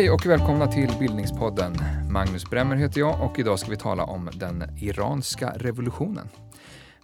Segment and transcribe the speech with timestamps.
[0.00, 1.74] Hej och välkomna till Bildningspodden.
[2.10, 6.28] Magnus Bremmer heter jag och idag ska vi tala om den iranska revolutionen.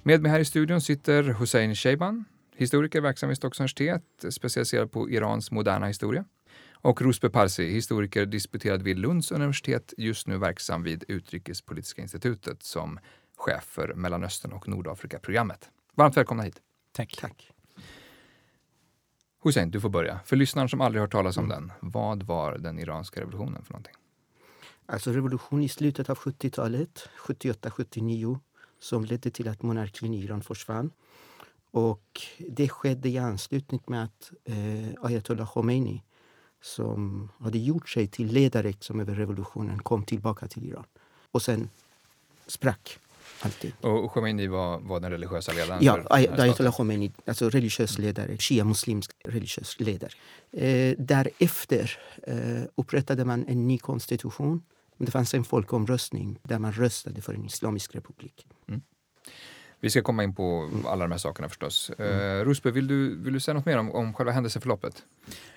[0.02, 2.24] Med mig här i studion sitter Hussein Sheiban,
[2.56, 6.24] historiker verksam vid Stockholms universitet, specialiserad på Irans moderna historia.
[6.72, 12.98] Och Ruspe Parsi, historiker disputerad vid Lunds universitet, just nu verksam vid Utrikespolitiska institutet som
[13.36, 15.70] chef för Mellanöstern och Nordafrika-programmet.
[15.94, 16.60] Varmt välkomna hit.
[16.92, 17.18] Tack.
[17.20, 17.55] Tack.
[19.46, 20.20] Hussein, du får börja.
[20.24, 21.56] För lyssnaren som aldrig hört talas om mm.
[21.56, 23.94] den, vad var den iranska revolutionen för någonting?
[24.86, 28.38] Alltså revolution i slutet av 70-talet, 78-79,
[28.80, 30.90] som ledde till att monarkin i Iran försvann.
[31.70, 36.02] Och det skedde i anslutning med att eh, ayatollah Khomeini
[36.60, 40.84] som hade gjort sig till ledare som över revolutionen kom tillbaka till Iran.
[41.30, 41.70] Och sen
[42.46, 42.98] sprack
[43.40, 43.72] Alltid.
[43.80, 45.84] Och Khomeini var, var den religiösa ledaren?
[45.84, 50.10] Ja, ayatollah Khomeini, alltså religiös ledare, shia-muslimsk religiös ledare.
[50.52, 54.62] Eh, därefter eh, upprättade man en ny konstitution.
[54.98, 58.46] Det fanns en folkomröstning där man röstade för en islamisk republik.
[58.68, 58.80] Mm.
[59.80, 61.90] Vi ska komma in på alla de här sakerna förstås.
[61.98, 62.40] Mm.
[62.40, 65.02] Eh, Rosberg, vill du, vill du säga något mer om, om själva händelseförloppet?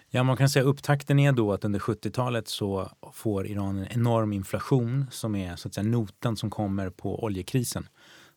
[0.09, 4.33] Ja, man kan säga upptakten är då att under 70-talet så får Iran en enorm
[4.33, 7.87] inflation som är så att säga notan som kommer på oljekrisen.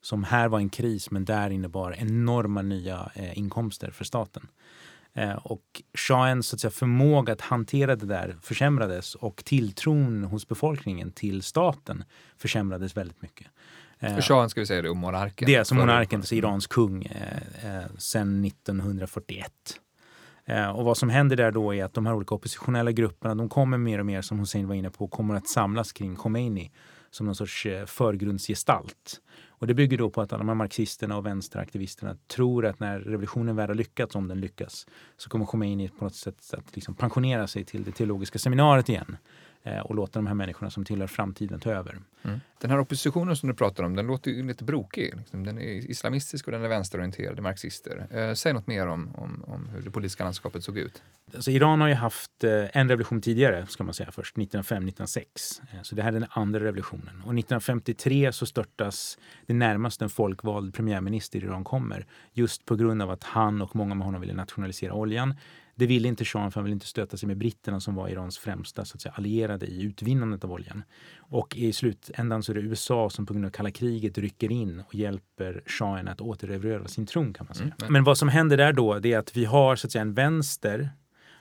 [0.01, 4.49] Som här var en kris men där innebar enorma nya eh, inkomster för staten.
[5.15, 10.49] Eh, och shahens så att säga, förmåga att hantera det där försämrades och tilltron hos
[10.49, 12.05] befolkningen till staten
[12.37, 13.47] försämrades väldigt mycket.
[14.03, 15.47] Eh, shahen ska vi säga det, och monarken.
[15.47, 19.53] Det är alltså monarken, alltså Irans kung eh, eh, sedan 1941.
[20.45, 23.49] Eh, och vad som händer där då är att de här olika oppositionella grupperna, de
[23.49, 26.73] kommer mer och mer, som Hussein var inne på, kommer att samlas kring Khomeini
[27.11, 29.21] som någon sorts eh, förgrundsgestalt.
[29.49, 33.01] Och det bygger då på att alla de här marxisterna och vänsteraktivisterna tror att när
[33.01, 34.87] revolutionen väl har lyckats, om den lyckas,
[35.17, 39.17] så kommer Khomeini på något sätt att liksom pensionera sig till det teologiska seminariet igen.
[39.65, 41.99] Eh, och låta de här människorna som tillhör framtiden ta över.
[42.23, 42.41] Mm.
[42.59, 45.15] Den här oppositionen som du pratar om, den låter ju lite brokig.
[45.17, 45.45] Liksom.
[45.45, 48.07] Den är islamistisk och den är vänsterorienterad, marxister.
[48.11, 51.03] Eh, säg något mer om, om, om, hur det politiska landskapet såg ut.
[51.35, 55.25] Alltså, Iran har ju haft eh, en revolution tidigare, ska man säga först, 1905-1906.
[55.73, 57.15] Eh, så det här är den andra revolutionen.
[57.17, 62.07] Och 1953 så störtas det närmast en folkvald premiärminister i Iran kommer.
[62.33, 65.35] Just på grund av att han och många med honom ville nationalisera oljan.
[65.75, 68.39] Det ville inte shahen för han ville inte stöta sig med britterna som var Irans
[68.39, 70.83] främsta så att säga, allierade i utvinnandet av oljan.
[71.19, 74.81] Och i slutändan så är det USA som på grund av kalla kriget rycker in
[74.81, 77.75] och hjälper shahen att återerövra sin tron kan man säga.
[77.81, 77.93] Mm.
[77.93, 80.15] Men vad som händer där då det är att vi har så att säga en
[80.15, 80.91] vänster,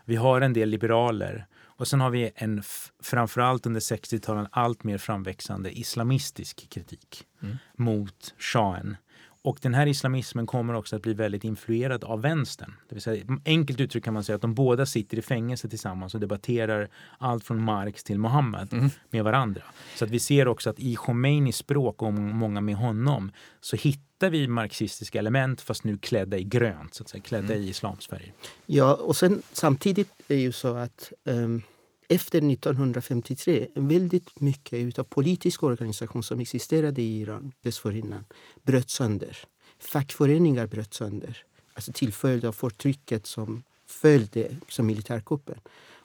[0.06, 1.48] vi har en del liberaler
[1.82, 2.64] och sen har vi en
[3.04, 7.58] framförallt under 60-talet allt mer framväxande islamistisk kritik mm.
[7.78, 8.98] mot shahen
[9.44, 12.74] och den här islamismen kommer också att bli väldigt influerad av vänstern.
[12.90, 16.14] Det vill säga, enkelt uttryckt kan man säga att de båda sitter i fängelse tillsammans
[16.14, 18.90] och debatterar allt från Marx till Mohammed mm.
[19.10, 19.62] med varandra.
[19.96, 23.32] Så att vi ser också att i Khomeinis språk och många med honom
[23.62, 27.66] så hittar vi marxistiska element fast nu klädda i grönt, så att säga, klädda mm.
[27.66, 28.34] i islams färger.
[28.66, 31.62] Ja, och sen samtidigt är det ju så att um
[32.12, 38.26] efter 1953 väldigt mycket av politisk organisation som existerade i Iran dessförinnan
[38.64, 39.38] bröt sönder.
[39.80, 45.60] Fackföreningar bröt sönder alltså till följd av förtrycket som följde som militärkuppen.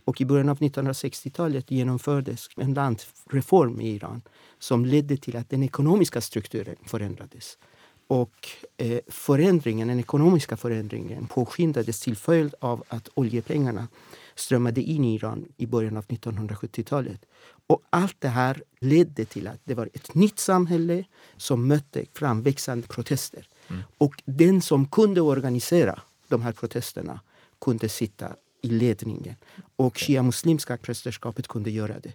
[0.04, 4.22] Och i början av 1960-talet genomfördes en landreform i Iran
[4.58, 7.58] som ledde till att den ekonomiska strukturen förändrades.
[8.06, 13.88] Och eh, förändringen, den ekonomiska förändringen påskyndades till följd av att oljepengarna
[14.36, 17.20] strömmade in i Iran i början av 1970-talet.
[17.66, 21.04] Och allt det här ledde till att det var ett nytt samhälle
[21.36, 23.48] som mötte framväxande protester.
[23.68, 23.82] Mm.
[23.98, 27.20] Och den som kunde organisera de här protesterna
[27.60, 28.28] kunde sitta
[28.62, 29.34] i ledningen.
[29.76, 32.12] Och shia-muslimska prästerskapet kunde göra det.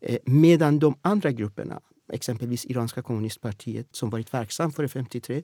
[0.00, 1.80] Eh, medan de andra grupperna,
[2.12, 5.42] exempelvis iranska kommunistpartiet som varit verksam före 53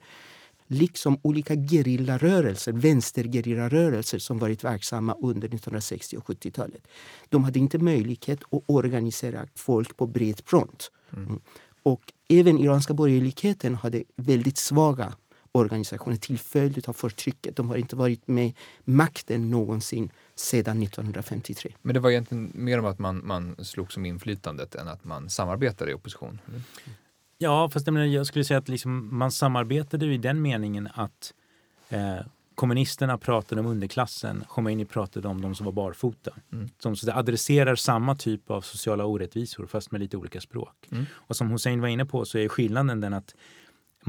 [0.71, 6.89] liksom olika gerillarörelser, vänstergerillarörelser som varit verksamma under 1960 och 70-talet.
[7.29, 10.91] De hade inte möjlighet att organisera folk på bred front.
[11.17, 11.41] Mm.
[11.83, 15.15] Och även iranska borgerligheten hade väldigt svaga
[15.53, 17.57] organisationer till följd av förtrycket.
[17.57, 18.53] De har inte varit med
[18.85, 21.73] makten någonsin sedan 1953.
[21.83, 25.31] Men det var egentligen mer om att man, man slogs om inflytandet än att man
[25.31, 26.41] samarbetade i opposition?
[26.49, 26.63] Eller?
[27.43, 31.35] Ja, fast jag, skulle säga att liksom, man samarbetade i den meningen att
[31.89, 36.31] eh, kommunisterna pratade om underklassen, Khomeini pratade om de som var barfota.
[36.53, 36.69] Mm.
[36.79, 40.89] Som så adresserar samma typ av sociala orättvisor fast med lite olika språk.
[40.93, 41.07] Mm.
[41.13, 43.35] Och som Hussein var inne på så är skillnaden den att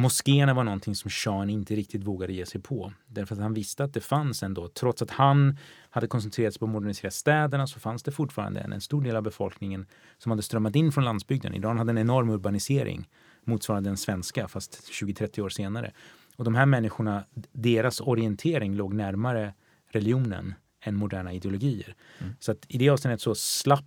[0.02, 2.94] moskéerna var någonting som shahen inte riktigt vågade ge sig på.
[3.08, 5.58] Därför att han visste att det fanns ändå, trots att han
[5.90, 9.16] hade koncentrerat sig på att modernisera städerna så fanns det fortfarande en, en stor del
[9.16, 9.86] av befolkningen
[10.18, 11.56] som hade strömmat in från landsbygden.
[11.56, 13.10] Iran hade en enorm urbanisering
[13.44, 15.92] motsvarande den svenska fast 20-30 år senare.
[16.36, 19.54] Och de här människorna, deras orientering låg närmare
[19.92, 20.54] religionen
[20.84, 21.96] än moderna ideologier.
[22.20, 22.34] Mm.
[22.40, 23.86] Så att i det avseendet så slapp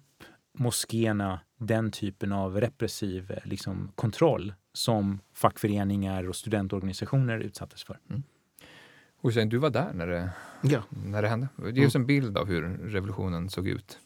[0.59, 7.99] moskéerna den typen av repressiv liksom, kontroll som fackföreningar och studentorganisationer utsattes för.
[8.11, 8.23] Mm.
[9.23, 10.31] Hussein, du var där när det,
[10.63, 10.83] ja.
[11.07, 11.49] när det hände.
[11.73, 13.99] Ge oss en bild av hur revolutionen såg ut.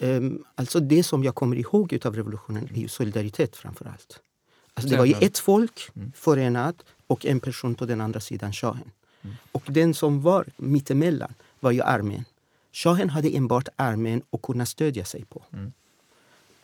[0.00, 4.20] Um, alltså det som jag kommer ihåg av revolutionen är ju solidaritet framför allt.
[4.74, 6.12] Alltså det var ju ett folk mm.
[6.12, 8.90] förenat och en person på den andra sidan shahen.
[9.22, 9.36] Mm.
[9.52, 12.24] Och den som var mittemellan var ju armén.
[12.72, 15.44] Shahen hade enbart armén att kunna stödja sig på.
[15.52, 15.72] Mm.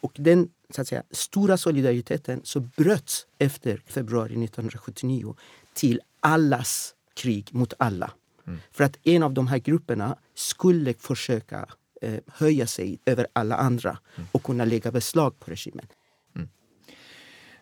[0.00, 5.34] Och den så att säga, stora solidariteten så bröts efter februari 1979
[5.74, 8.10] till allas krig mot alla.
[8.46, 8.58] Mm.
[8.72, 11.66] För att en av de här grupperna skulle försöka
[12.02, 14.28] eh, höja sig över alla andra mm.
[14.32, 15.86] och kunna lägga beslag på regimen.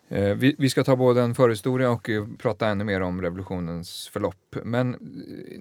[0.09, 4.09] Eh, vi, vi, ska ta både en förhistoria och eh, prata ännu mer om revolutionens
[4.13, 4.55] förlopp.
[4.63, 4.99] Men eh,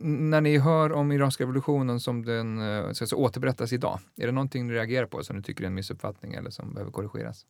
[0.00, 2.60] när ni hör om iranska revolutionen som den
[2.94, 5.74] ska säga, återberättas idag, är det någonting ni reagerar på som ni tycker är en
[5.74, 7.46] missuppfattning eller som behöver korrigeras?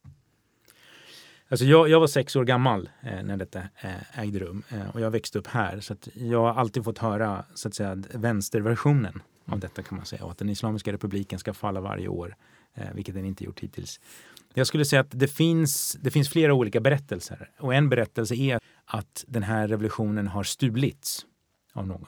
[1.48, 5.00] Alltså jag, jag var sex år gammal eh, när detta eh, ägde rum eh, och
[5.00, 5.80] jag växte upp här.
[5.80, 10.24] Så jag har alltid fått höra så att säga, vänsterversionen av detta kan man säga.
[10.24, 12.36] Och att den Islamiska republiken ska falla varje år,
[12.94, 14.00] vilket den inte gjort hittills.
[14.54, 17.50] Jag skulle säga att det finns, det finns flera olika berättelser.
[17.58, 21.26] Och en berättelse är att den här revolutionen har stulits
[21.72, 22.06] av någon.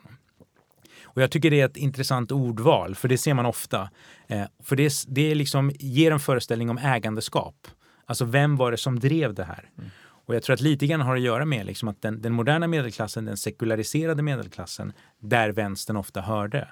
[1.02, 3.90] Och jag tycker det är ett intressant ordval, för det ser man ofta.
[4.26, 7.66] Eh, för det, det liksom ger en föreställning om ägandeskap.
[8.06, 9.70] Alltså vem var det som drev det här?
[9.78, 9.90] Mm.
[10.00, 12.66] Och jag tror att lite grann har att göra med liksom att den, den moderna
[12.66, 16.68] medelklassen, den sekulariserade medelklassen, där vänstern ofta hörde,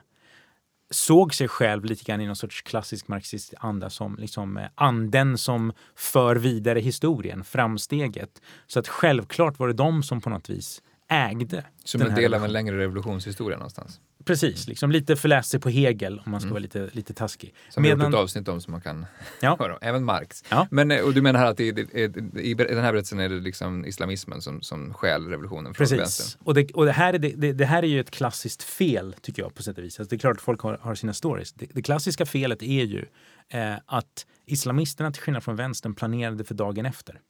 [0.90, 5.38] såg sig själv lite grann i någon sorts klassisk marxistisk anda som liksom eh, anden
[5.38, 8.42] som för vidare historien, framsteget.
[8.66, 11.64] Så att självklart var det de som på något vis ägde.
[11.84, 14.00] Som en del av en längre revolutionshistoria någonstans?
[14.26, 16.52] Precis, liksom lite förläst sig på Hegel om man ska mm.
[16.52, 17.54] vara lite, lite taskig.
[17.70, 17.98] Som Medan...
[17.98, 19.06] vi har gjort ett avsnitt om som man kan
[19.40, 19.56] ja.
[19.60, 20.44] höra Även Marx.
[20.48, 20.68] Ja.
[20.70, 22.02] Men, eh, och du menar här att i, i,
[22.40, 25.98] i, den här berättelsen är det liksom islamismen som, som stjäl revolutionen från Precis.
[25.98, 26.40] vänstern?
[26.44, 29.42] Och, det, och det, här är det, det, här är ju ett klassiskt fel tycker
[29.42, 30.00] jag på sätt och vis.
[30.00, 31.52] Alltså det är klart att folk har, har sina stories.
[31.52, 33.06] Det, det, klassiska felet är ju
[33.48, 37.20] eh, att islamisterna till skillnad från vänstern planerade för dagen efter.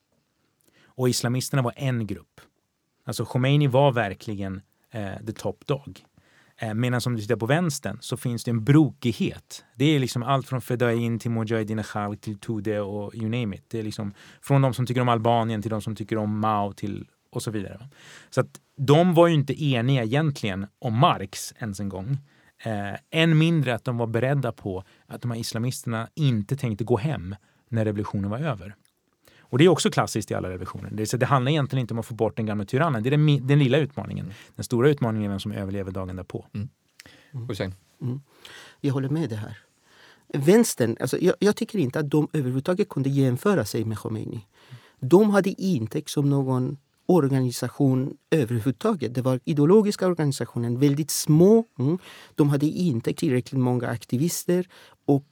[0.85, 2.41] Och islamisterna var en grupp.
[3.05, 4.61] Alltså Khomeini var verkligen
[4.91, 6.05] eh, the top dog.
[6.61, 9.65] Eh, medan om du tittar på vänstern så finns det en brokighet.
[9.75, 13.65] Det är liksom allt från Fedain till Mujahedin Khalq till Tude och you name it.
[13.69, 16.73] Det är liksom från de som tycker om Albanien till de som tycker om Mao
[16.73, 17.89] till och så vidare.
[18.31, 22.19] Så att de var ju inte eniga egentligen om Marx ens en gång.
[22.65, 26.97] Eh, än mindre att de var beredda på att de här islamisterna inte tänkte gå
[26.97, 27.37] hem
[27.69, 28.75] när revolutionen var över.
[29.49, 30.91] Och det är också klassiskt i alla revolutioner.
[30.93, 33.03] Det, det handlar egentligen inte om att få bort den gamla tyrannen.
[33.03, 34.33] Det är den, den lilla utmaningen.
[34.57, 36.47] Den stora utmaningen är vem som överlever dagen därpå.
[36.55, 36.69] Mm.
[37.35, 37.73] Mm.
[38.03, 38.21] Mm.
[38.81, 39.59] Jag håller med det här.
[40.29, 44.47] Vänstern, alltså jag, jag, tycker inte att de överhuvudtaget kunde jämföra sig med Khomeini.
[45.01, 46.77] De hade inte som någon
[47.07, 49.15] organisation överhuvudtaget.
[49.15, 51.65] Det var ideologiska organisationer, väldigt små.
[51.79, 51.99] Mm.
[52.35, 54.69] De hade inte tillräckligt många aktivister.
[55.07, 55.27] Och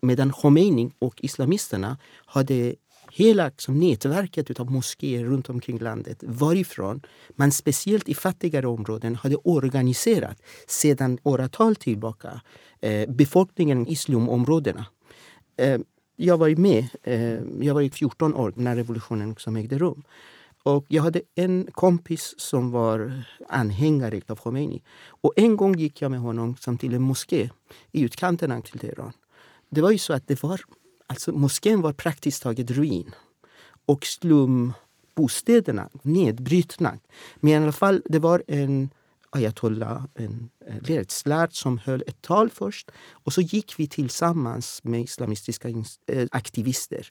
[0.00, 2.74] medan Khomeini och islamisterna hade
[3.14, 7.00] hela liksom, nätverket av moskéer runt omkring landet varifrån
[7.36, 12.40] man speciellt i fattigare områden hade organiserat sedan åratal tillbaka
[12.80, 14.86] eh, befolkningen i slumområdena.
[15.56, 15.78] Eh,
[16.16, 16.88] jag var med.
[17.02, 20.02] Eh, jag var 14 år när revolutionen liksom ägde rum.
[20.62, 24.82] Och jag hade en kompis som var anhängare av Khomeini.
[25.06, 27.50] Och en gång gick jag med honom som till en moské
[27.92, 29.12] i utkanten av Teheran.
[29.70, 30.60] Det var ju så att det var
[31.06, 33.14] Alltså moskén var praktiskt taget ruin.
[33.86, 36.98] Och slumbostäderna nedbrutna.
[37.36, 38.90] Men i alla fall, det var en
[39.30, 40.50] ayatollah, en
[41.24, 42.90] lärd som höll ett tal först.
[43.10, 45.68] Och så gick vi tillsammans med islamistiska
[46.06, 47.08] eh, aktivister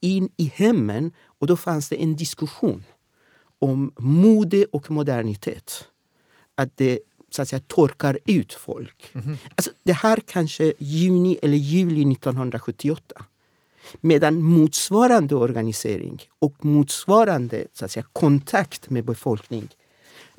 [0.00, 2.84] in i hemmen och då fanns det en diskussion
[3.58, 5.88] om mode och modernitet.
[6.54, 9.10] Att det så att säga, torkar ut folk.
[9.12, 9.36] Mm -hmm.
[9.54, 13.24] alltså, det här kanske juni eller juli 1978.
[14.00, 19.68] Medan motsvarande organisering och motsvarande så att säga, kontakt med befolkning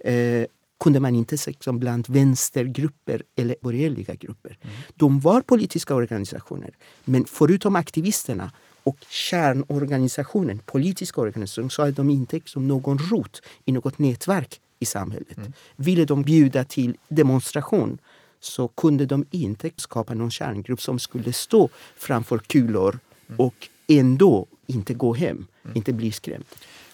[0.04, 0.46] eh,
[0.80, 4.58] kunde man inte se som bland vänstergrupper eller borgerliga grupper.
[4.62, 4.76] Mm.
[4.96, 6.72] De var politiska organisationer,
[7.06, 8.52] men förutom aktivisterna
[8.84, 14.86] och kärnorganisationen, politiska organisation, så hade de inte som någon rot i något nätverk i
[14.86, 15.38] samhället.
[15.38, 15.54] Mm.
[15.76, 17.98] Ville de bjuda till demonstration
[18.40, 23.40] så kunde de inte skapa någon kärngrupp som skulle stå framför kulor mm.
[23.40, 25.78] och ändå inte gå hem, mm.
[25.78, 26.46] inte bli skrämd.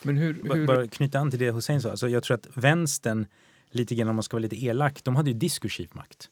[0.01, 0.67] Men hur, hur...
[0.67, 1.89] Bara knyta an till det Hussein sa.
[1.89, 3.25] Alltså jag tror att vänstern,
[3.71, 6.29] lite grann om man ska vara lite elak, de hade ju diskursiv makt.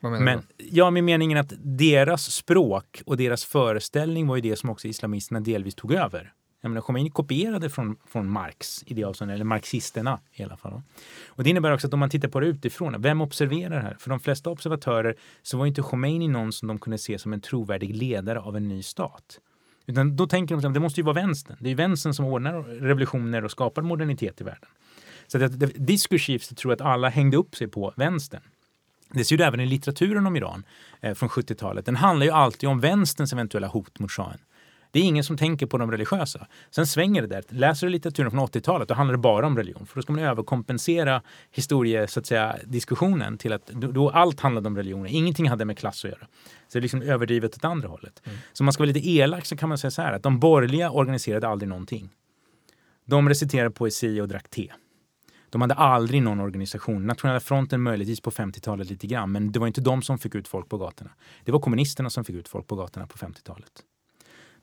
[0.00, 0.68] Vad menar Men, du?
[0.70, 5.40] Ja, med meningen att deras språk och deras föreställning var ju det som också islamisterna
[5.40, 6.32] delvis tog över.
[6.64, 10.82] Jag menar, Khomeini kopierade från, från Marx i det avseendet, eller marxisterna i alla fall.
[11.26, 13.96] Och det innebär också att om man tittar på det utifrån, vem observerar det här?
[13.98, 17.40] För de flesta observatörer så var inte Khomeini någon som de kunde se som en
[17.40, 19.38] trovärdig ledare av en ny stat.
[19.86, 21.56] Utan då tänker de att det måste ju vara vänstern.
[21.60, 24.68] Det är vänstern som ordnar revolutioner och skapar modernitet i världen.
[25.26, 28.42] Så att, det, diskursivt tror jag att alla hängde upp sig på vänstern.
[29.10, 30.64] Det ser du även i litteraturen om Iran
[31.00, 31.86] eh, från 70-talet.
[31.86, 34.38] Den handlar ju alltid om vänsterns eventuella hot mot shahen.
[34.92, 36.46] Det är ingen som tänker på de religiösa.
[36.70, 37.44] Sen svänger det där.
[37.48, 39.86] Läser du litteraturen från 80-talet då handlar det bara om religion.
[39.86, 44.68] För då ska man överkompensera historie, så att säga, diskussionen till att då, allt handlade
[44.68, 45.06] om religion.
[45.06, 46.26] Ingenting hade med klass att göra.
[46.68, 48.22] Så det är liksom överdrivet åt andra hållet.
[48.24, 48.38] Mm.
[48.52, 50.40] Så om man ska vara lite elak så kan man säga så här att de
[50.40, 52.10] borgerliga organiserade aldrig någonting.
[53.04, 54.72] De reciterade poesi och drack te.
[55.50, 57.06] De hade aldrig någon organisation.
[57.06, 60.48] Nationella fronten möjligtvis på 50-talet lite grann, men det var inte de som fick ut
[60.48, 61.10] folk på gatorna.
[61.44, 63.82] Det var kommunisterna som fick ut folk på gatorna på 50-talet.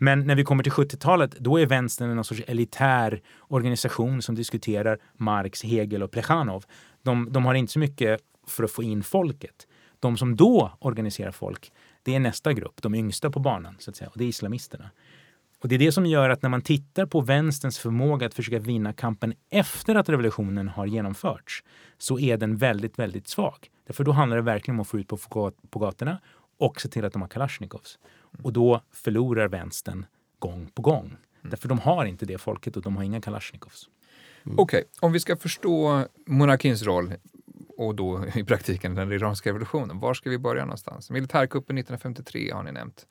[0.01, 4.99] Men när vi kommer till 70-talet, då är vänstern en sorts elitär organisation som diskuterar
[5.17, 6.65] Marx, Hegel och Plechanov.
[7.01, 9.67] De, de har inte så mycket för att få in folket.
[9.99, 11.71] De som då organiserar folk,
[12.03, 14.89] det är nästa grupp, de yngsta på banan, så att säga, och det är islamisterna.
[15.61, 18.59] Och det är det som gör att när man tittar på vänsterns förmåga att försöka
[18.59, 21.63] vinna kampen efter att revolutionen har genomförts
[21.97, 23.69] så är den väldigt, väldigt svag.
[23.87, 25.17] Därför då handlar det verkligen om att få ut på,
[25.69, 26.19] på gatorna
[26.59, 27.99] och se till att de har kalasjnikovs.
[28.43, 30.05] Och då förlorar vänstern
[30.39, 31.05] gång på gång.
[31.05, 31.17] Mm.
[31.41, 33.89] Därför de har inte det folket och de har inga kalasjnikovs.
[34.45, 34.59] Mm.
[34.59, 34.89] Okej, okay.
[34.99, 37.13] om vi ska förstå monarkins roll
[37.77, 39.99] och då i praktiken den iranska revolutionen.
[39.99, 41.09] Var ska vi börja någonstans?
[41.09, 43.05] Militärkuppen 1953 har ni nämnt.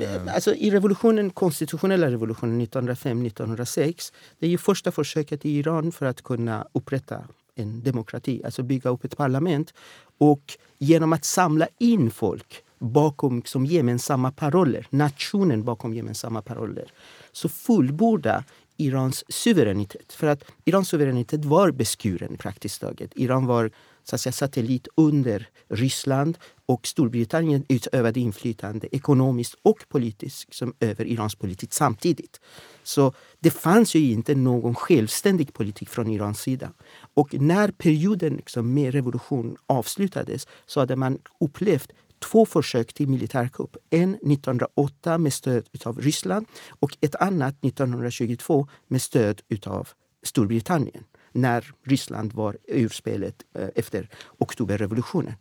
[0.00, 6.06] Eh, alltså, I revolutionen, konstitutionella revolutionen 1905-1906, det är ju första försöket i Iran för
[6.06, 7.24] att kunna upprätta
[7.54, 9.74] en demokrati, alltså bygga upp ett parlament.
[10.18, 16.92] Och genom att samla in folk bakom liksom, gemensamma paroller, nationen bakom gemensamma paroller,
[17.32, 18.44] så fullborda
[18.76, 20.12] Irans suveränitet.
[20.12, 23.12] För att Irans suveränitet var beskuren praktiskt taget.
[23.14, 23.70] Iran var
[24.04, 31.04] så att säga, satellit under Ryssland och Storbritannien utövade inflytande ekonomiskt och politiskt som över
[31.04, 32.40] Irans politik samtidigt.
[32.82, 36.72] Så det fanns ju inte någon självständig politik från Irans sida.
[37.14, 43.76] Och när perioden liksom med revolution avslutades så hade man upplevt två försök till militärkupp.
[43.90, 49.88] En 1908 med stöd av Ryssland och ett annat 1922 med stöd av
[50.22, 55.34] Storbritannien när Ryssland var ur spelet eh, efter oktoberrevolutionen.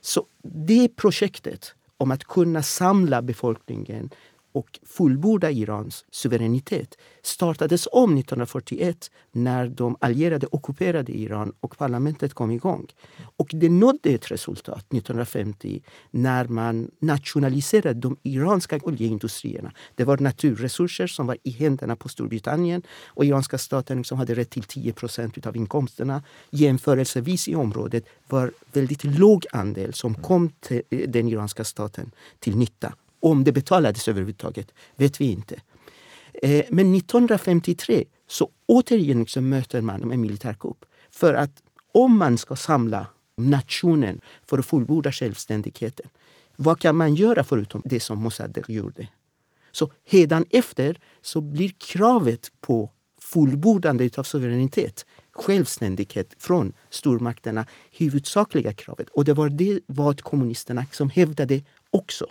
[0.00, 4.10] Så det projektet om att kunna samla befolkningen
[4.54, 12.50] och fullborda Irans suveränitet startades om 1941 när de allierade ockuperade Iran och parlamentet kom
[12.50, 12.86] igång.
[13.36, 19.72] Och det nådde ett resultat 1950 när man nationaliserade de iranska oljeindustrierna.
[19.94, 24.50] Det var naturresurser som var i händerna på Storbritannien och iranska staten liksom hade rätt
[24.50, 26.22] till 10 procent av inkomsterna.
[26.50, 32.56] Jämförelsevis i området var väldigt låg andel som kom till eh, den iranska staten till
[32.56, 32.94] nytta.
[33.24, 35.54] Om det betalades överhuvudtaget vet vi inte.
[36.42, 40.84] Eh, men 1953 så återigen så möter man en militärkupp.
[41.10, 41.62] För att
[41.92, 46.06] om man ska samla nationen för att fullborda självständigheten,
[46.56, 49.08] vad kan man göra förutom det som Mossadegh gjorde?
[49.72, 52.90] Så hedan efter så blir kravet på
[53.20, 59.08] fullbordande av suveränitet, självständighet från stormakterna huvudsakliga kravet.
[59.08, 62.26] Och det var det vad kommunisterna som hävdade också.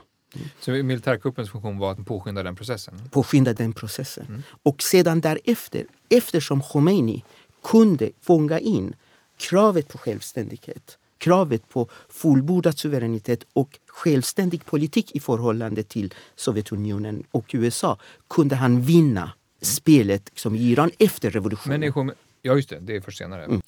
[0.59, 3.01] Så militärkuppens funktion var att påskynda den processen?
[3.11, 4.25] Påskynda den processen.
[4.25, 4.43] Mm.
[4.63, 7.23] Och sedan därefter, eftersom Khomeini
[7.63, 8.95] kunde fånga in
[9.37, 17.45] kravet på självständighet, kravet på fullbordad suveränitet och självständig politik i förhållande till Sovjetunionen och
[17.53, 17.97] USA
[18.27, 21.93] kunde han vinna spelet som Iran efter revolutionen.
[21.95, 22.11] Men
[22.41, 23.45] ja, just det, det är först senare.
[23.45, 23.61] Mm.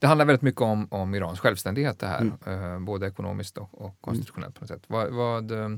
[0.00, 2.72] Det handlar väldigt mycket om, om Irans självständighet det här, mm.
[2.72, 4.82] eh, både ekonomiskt och, och konstitutionellt på något sätt.
[4.86, 5.68] Vad, vad eh,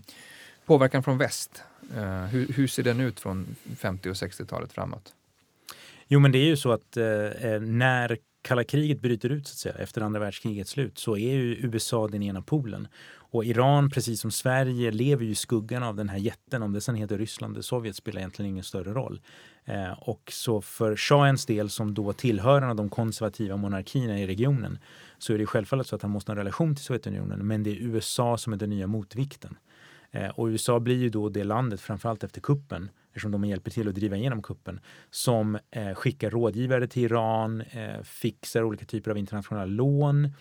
[0.67, 1.63] påverkan från väst,
[1.97, 5.15] eh, hur, hur, ser den ut från 50 och 60-talet framåt?
[6.09, 9.59] Jo, men det är ju så att eh, när kalla kriget bryter ut så att
[9.59, 12.89] säga, efter andra världskrigets slut så är ju USA den ena polen.
[13.33, 16.63] Och Iran, precis som Sverige, lever ju i skuggan av den här jätten.
[16.63, 19.21] Om det sen heter Ryssland eller Sovjet spelar egentligen ingen större roll.
[19.65, 24.27] Eh, och så för shahens del, som då tillhör en av de konservativa monarkierna i
[24.27, 24.79] regionen,
[25.19, 27.47] så är det självfallet så att han måste ha en relation till Sovjetunionen.
[27.47, 29.57] Men det är USA som är den nya motvikten.
[30.11, 33.89] Eh, och USA blir ju då det landet, framförallt efter kuppen, eftersom de hjälper till
[33.89, 39.19] att driva igenom kuppen, som eh, skickar rådgivare till Iran, eh, fixar olika typer av
[39.19, 40.33] internationella lån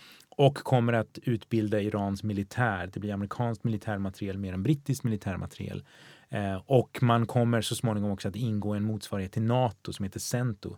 [0.41, 2.89] och kommer att utbilda Irans militär.
[2.93, 5.83] Det blir amerikanskt militärmateriel mer än brittisk militärmateriel.
[6.29, 10.19] Eh, och man kommer så småningom också att ingå en motsvarighet till Nato som heter
[10.19, 10.77] CENTO.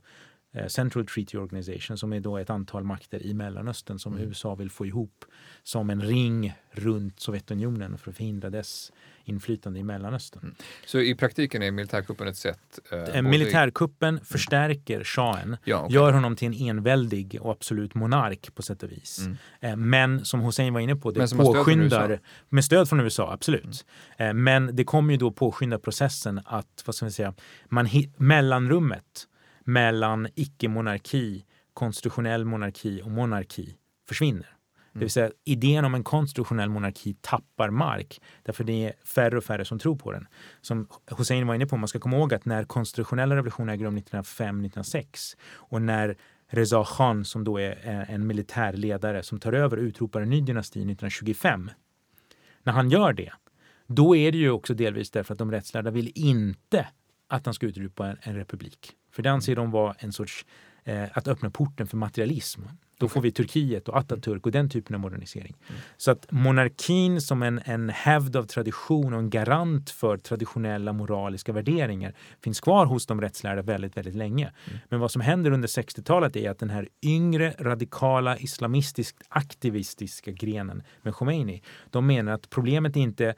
[0.53, 4.27] Eh, Central Treaty Organization som är då ett antal makter i Mellanöstern som mm.
[4.27, 5.25] USA vill få ihop
[5.63, 8.91] som en ring runt Sovjetunionen för att förhindra dess
[9.23, 10.43] inflytande i Mellanöstern.
[10.43, 10.55] Mm.
[10.85, 12.79] Så i praktiken är militärkuppen ett sätt?
[13.13, 14.25] Eh, militärkuppen mm.
[14.25, 15.95] förstärker shahen, ja, okay.
[15.95, 19.19] gör honom till en enväldig och absolut monark på sätt och vis.
[19.19, 19.37] Mm.
[19.59, 23.85] Eh, men som Hussein var inne på, det påskyndar stöd med stöd från USA, absolut.
[24.17, 24.37] Mm.
[24.37, 27.33] Eh, men det kommer ju då påskynda processen att, vad ska man säga,
[27.69, 27.85] man
[28.17, 29.27] mellanrummet
[29.63, 33.75] mellan icke-monarki, konstitutionell monarki och monarki
[34.07, 34.52] försvinner.
[34.93, 39.43] Det vill säga idén om en konstitutionell monarki tappar mark därför det är färre och
[39.43, 40.27] färre som tror på den.
[40.61, 43.97] Som Hussein var inne på, man ska komma ihåg att när konstitutionella revolutionen äger rum
[43.97, 49.83] 1905-1906 och när Reza Khan som då är eh, en militärledare som tar över och
[49.83, 51.71] utropar en ny dynasti 1925.
[52.63, 53.33] När han gör det,
[53.87, 56.87] då är det ju också delvis därför att de rättslärda vill inte
[57.27, 58.91] att han ska utropa en, en republik.
[59.11, 60.45] För det anser de vara en sorts
[60.83, 62.61] eh, att öppna porten för materialism.
[63.03, 65.55] Då får vi Turkiet och Atatürk och den typen av modernisering.
[65.69, 65.81] Mm.
[65.97, 71.53] Så att monarkin som en, en hävd av tradition och en garant för traditionella moraliska
[71.53, 74.51] värderingar finns kvar hos de rättslärda väldigt, väldigt länge.
[74.67, 74.79] Mm.
[74.89, 80.83] Men vad som händer under 60-talet är att den här yngre radikala islamistiskt aktivistiska grenen
[81.01, 83.35] med Khomeini, de menar att problemet är inte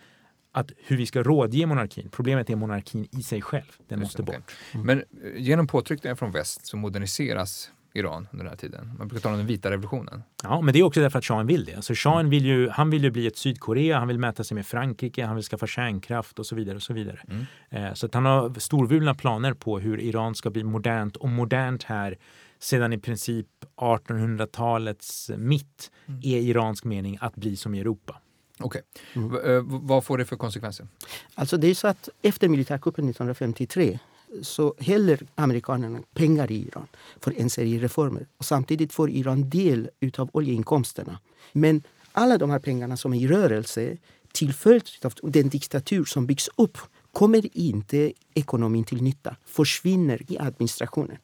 [0.51, 2.10] att hur vi ska rådge monarkin.
[2.12, 3.72] Problemet är monarkin i sig själv.
[3.88, 4.51] Den måste bort.
[4.74, 4.86] Mm.
[4.86, 8.92] Men eh, genom påtryckningar från väst så moderniseras Iran under den här tiden.
[8.98, 10.24] Man brukar tala om den vita revolutionen.
[10.43, 11.76] Ja, men det är också därför att shahen vill det.
[11.76, 14.65] Alltså shahen vill ju, han vill ju bli ett Sydkorea, han vill mäta sig med
[14.65, 16.76] Frankrike, han vill skaffa kärnkraft och så vidare.
[16.76, 17.19] och Så vidare.
[17.28, 17.46] Mm.
[17.69, 21.84] Eh, så att han har storvulna planer på hur Iran ska bli modernt och modernt
[21.84, 22.17] här
[22.60, 26.19] sedan i princip 1800-talets mitt mm.
[26.24, 28.22] är iransk mening att bli som i Europa.
[28.60, 28.82] Okej.
[29.13, 29.24] Okay.
[29.24, 29.58] Mm.
[29.58, 30.88] Eh, vad får det för konsekvenser?
[31.36, 34.00] Alltså det är så att efter militärkuppen 1953
[34.41, 36.88] så häller amerikanerna pengar i Iran
[37.19, 38.28] för en serie reformer.
[38.38, 41.19] Och samtidigt får Iran del av oljeinkomsterna.
[41.52, 43.98] Men alla de här pengarna som är i rörelse
[44.32, 46.78] till följd av den diktatur som byggs upp
[47.12, 51.17] kommer inte ekonomin till nytta, försvinner i administrationen.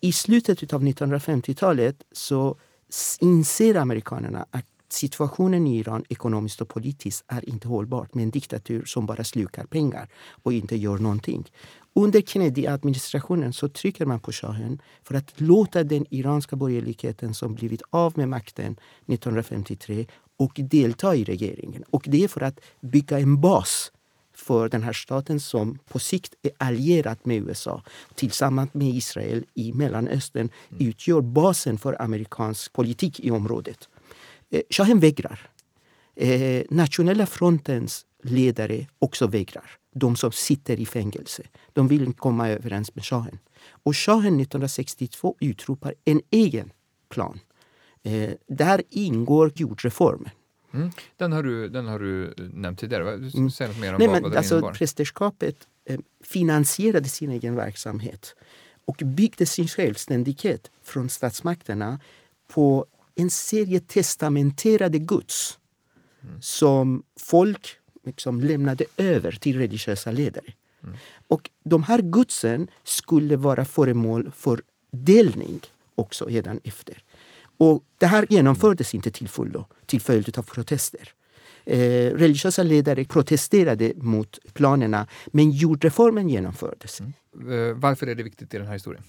[0.00, 2.56] I slutet av 1950-talet så
[3.20, 8.84] inser amerikanerna att situationen i Iran ekonomiskt och politiskt är inte hållbart med en diktatur
[8.84, 10.08] som bara slukar pengar
[10.42, 11.50] och inte gör någonting.
[11.96, 17.82] Under Kennedy-administrationen så trycker man på shahen för att låta den iranska borgerligheten som blivit
[17.90, 18.76] av med makten
[19.06, 21.84] 1953 och delta i regeringen.
[21.90, 23.92] Och det är för att bygga en bas
[24.34, 27.82] för den här staten som på sikt är allierad med USA
[28.14, 33.88] tillsammans med Israel i Mellanöstern utgör basen för amerikansk politik i området.
[34.50, 35.50] Eh, shahen vägrar.
[36.16, 39.83] Eh, Nationella frontens ledare också vägrar.
[39.94, 41.42] De som sitter i fängelse.
[41.72, 43.38] De vill komma överens med shahen.
[43.70, 46.70] Och shahen 1962 utropar en egen
[47.08, 47.40] plan.
[48.02, 50.30] Eh, där ingår jordreformen.
[50.72, 50.90] Mm.
[51.16, 53.14] Den, har du, den har du nämnt tidigare.
[53.14, 53.50] Mm.
[53.50, 58.34] säga något mer om Nej, vad, men, vad alltså, Prästerskapet eh, finansierade sin egen verksamhet
[58.84, 62.00] och byggde sin självständighet från statsmakterna
[62.48, 65.58] på en serie testamenterade Guds
[66.22, 66.42] mm.
[66.42, 70.52] som folk liksom lämnade över till religiösa ledare.
[70.82, 70.96] Mm.
[71.28, 75.60] Och de här gudsen skulle vara föremål för delning
[75.94, 77.02] också redan efter.
[77.56, 81.12] Och det här genomfördes inte till fullo till följd av protester.
[81.66, 87.00] Eh, religiösa ledare protesterade mot planerna men jordreformen genomfördes.
[87.00, 87.12] Mm.
[87.68, 89.02] Eh, varför är det viktigt i den här historien?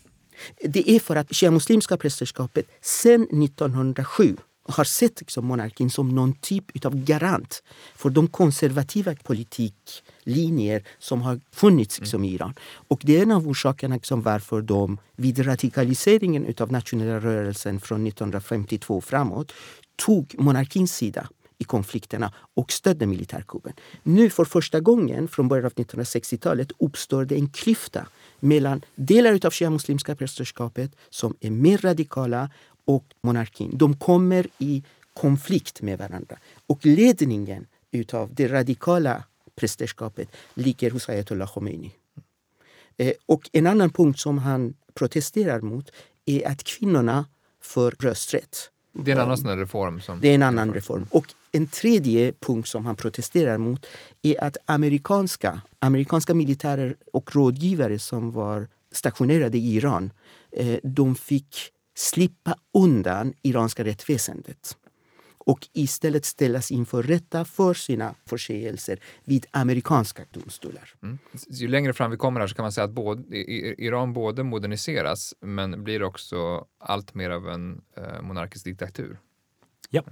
[0.64, 6.86] Det är för att shia-muslimska prästerskapet sedan 1907 har sett liksom monarkin som någon typ
[6.86, 7.64] av garant
[7.96, 12.54] för de konservativa politiklinjer som har funnits liksom, i Iran.
[12.88, 18.08] Och det är en av orsakerna liksom, varför de vid radikaliseringen av nationella rörelsen från
[18.08, 19.54] 1952 framåt
[19.96, 23.74] tog monarkins sida i konflikterna och stödde militärkuppen.
[24.04, 28.08] Nu för första gången från början av 1960-talet uppstår det en klyfta
[28.40, 32.50] mellan delar av shia-muslimska prästerskapet som är mer radikala
[32.86, 33.72] och monarkin.
[33.74, 36.38] De kommer i konflikt med varandra.
[36.68, 39.24] Och ledningen utav det radikala
[39.56, 41.92] prästerskapet ligger hos ayatollah Khomeini.
[42.98, 45.92] Eh, och en annan punkt som han protesterar mot
[46.26, 47.26] är att kvinnorna
[47.62, 48.72] får rösträtt.
[48.94, 50.02] Det är en annan sån reform.
[50.02, 50.20] Som...
[50.22, 51.08] Det är en annan reform.
[51.10, 53.86] Och en tredje punkt som han protesterar mot
[54.22, 60.12] är att amerikanska, amerikanska militärer och rådgivare som var stationerade i Iran,
[60.52, 64.78] eh, de fick slippa undan iranska rättsväsendet
[65.46, 70.94] och istället ställas inför rätta för sina förseelser vid amerikanska domstolar.
[71.04, 71.18] Mm.
[71.50, 75.34] Ju längre fram vi kommer här så kan man säga att både, Iran både moderniseras
[75.40, 79.20] men blir också allt mer av en eh, monarkisk diktatur.
[79.90, 80.04] Ja.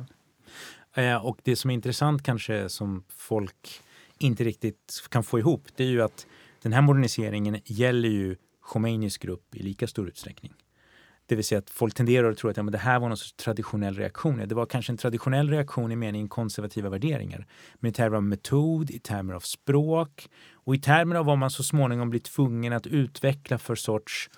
[0.94, 3.82] Eh, och det som är intressant kanske som folk
[4.18, 6.28] inte riktigt kan få ihop det är ju att
[6.62, 10.54] den här moderniseringen gäller ju Khomeinis grupp i lika stor utsträckning.
[11.26, 13.18] Det vill säga att folk tenderar att tro att ja, men det här var någon
[13.18, 14.48] sorts traditionell reaktion.
[14.48, 17.48] Det var kanske en traditionell reaktion i meningen konservativa värderingar.
[17.76, 21.52] Men i termer av metod, i termer av språk och i termer av vad man
[21.52, 24.30] så småningom blir tvungen att utveckla för sorts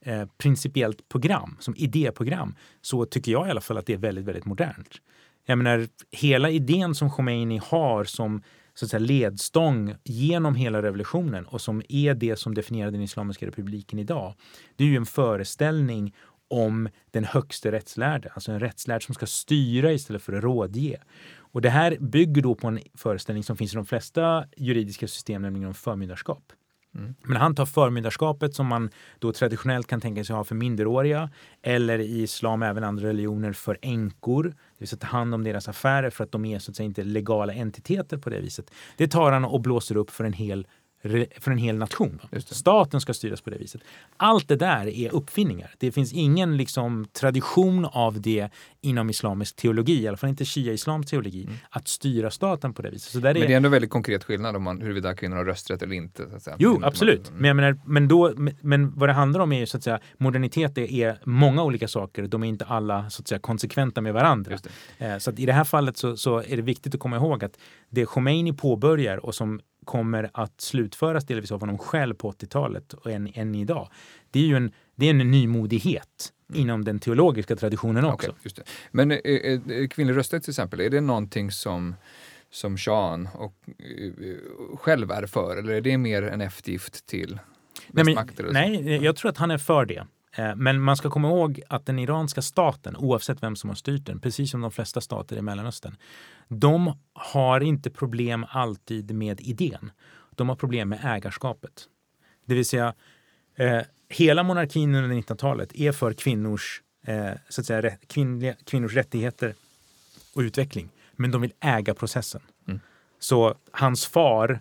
[0.00, 4.24] eh, principiellt program, som idéprogram, så tycker jag i alla fall att det är väldigt,
[4.24, 5.00] väldigt modernt.
[5.46, 8.42] Jag menar, hela idén som Khomeini har som
[8.74, 13.46] så att säga, ledstång genom hela revolutionen och som är det som definierar den Islamiska
[13.46, 14.34] republiken idag.
[14.76, 16.14] Det är ju en föreställning
[16.52, 20.98] om den högste rättslärde, alltså en rättslärd som ska styra istället för att rådge.
[21.34, 25.42] Och det här bygger då på en föreställning som finns i de flesta juridiska system,
[25.42, 26.52] nämligen om förmyndarskap.
[26.94, 27.14] Mm.
[27.22, 31.30] Men han tar förmyndarskapet som man då traditionellt kan tänka sig ha för minderåriga
[31.62, 34.42] eller i islam även andra religioner för änkor.
[34.42, 36.84] Det vill säga ta hand om deras affärer för att de är så att säga
[36.84, 38.70] inte legala entiteter på det viset.
[38.96, 40.66] Det tar han och blåser upp för en hel
[41.40, 42.20] för en hel nation.
[42.38, 43.80] Staten ska styras på det viset.
[44.16, 45.74] Allt det där är uppfinningar.
[45.78, 48.48] Det finns ingen liksom, tradition av det
[48.80, 51.56] inom islamisk teologi, i alla fall inte shia-islams teologi, mm.
[51.70, 53.12] att styra staten på det viset.
[53.12, 55.82] Så där men det är ändå väldigt konkret skillnad om man, huruvida kvinnor har rösträtt
[55.82, 56.30] eller inte.
[56.30, 56.56] Så att säga.
[56.58, 57.32] Jo, absolut.
[57.34, 60.00] Men, jag menar, men, då, men vad det handlar om är ju så att säga,
[60.18, 62.22] modernitet är många olika saker.
[62.26, 64.58] De är inte alla så att säga, konsekventa med varandra.
[64.98, 67.44] Eh, så att i det här fallet så, så är det viktigt att komma ihåg
[67.44, 67.58] att
[67.90, 73.10] det Khomeini påbörjar och som kommer att slutföras delvis av honom själv på 80-talet och
[73.10, 73.88] än, än idag.
[74.30, 76.60] Det är ju en, det är en nymodighet mm.
[76.60, 78.30] inom den teologiska traditionen också.
[78.30, 78.64] Okay.
[78.90, 81.94] Men är, är, kvinnlig rösträtt till exempel, är det någonting som
[82.50, 83.54] som Sean och
[84.74, 87.38] själv är för eller är det mer en eftergift till
[87.88, 88.16] nej, men,
[88.52, 90.06] nej, jag tror att han är för det.
[90.36, 94.06] Eh, men man ska komma ihåg att den iranska staten, oavsett vem som har styrt
[94.06, 95.96] den, precis som de flesta stater i Mellanöstern,
[96.58, 99.90] de har inte problem alltid med idén.
[100.30, 101.88] De har problem med ägarskapet.
[102.46, 102.94] Det vill säga,
[103.56, 109.54] eh, hela monarkin under 1900-talet är för kvinnors, eh, så att säga, kvinnliga, kvinnors rättigheter
[110.34, 110.88] och utveckling.
[111.12, 112.40] Men de vill äga processen.
[112.68, 112.80] Mm.
[113.18, 114.60] Så hans far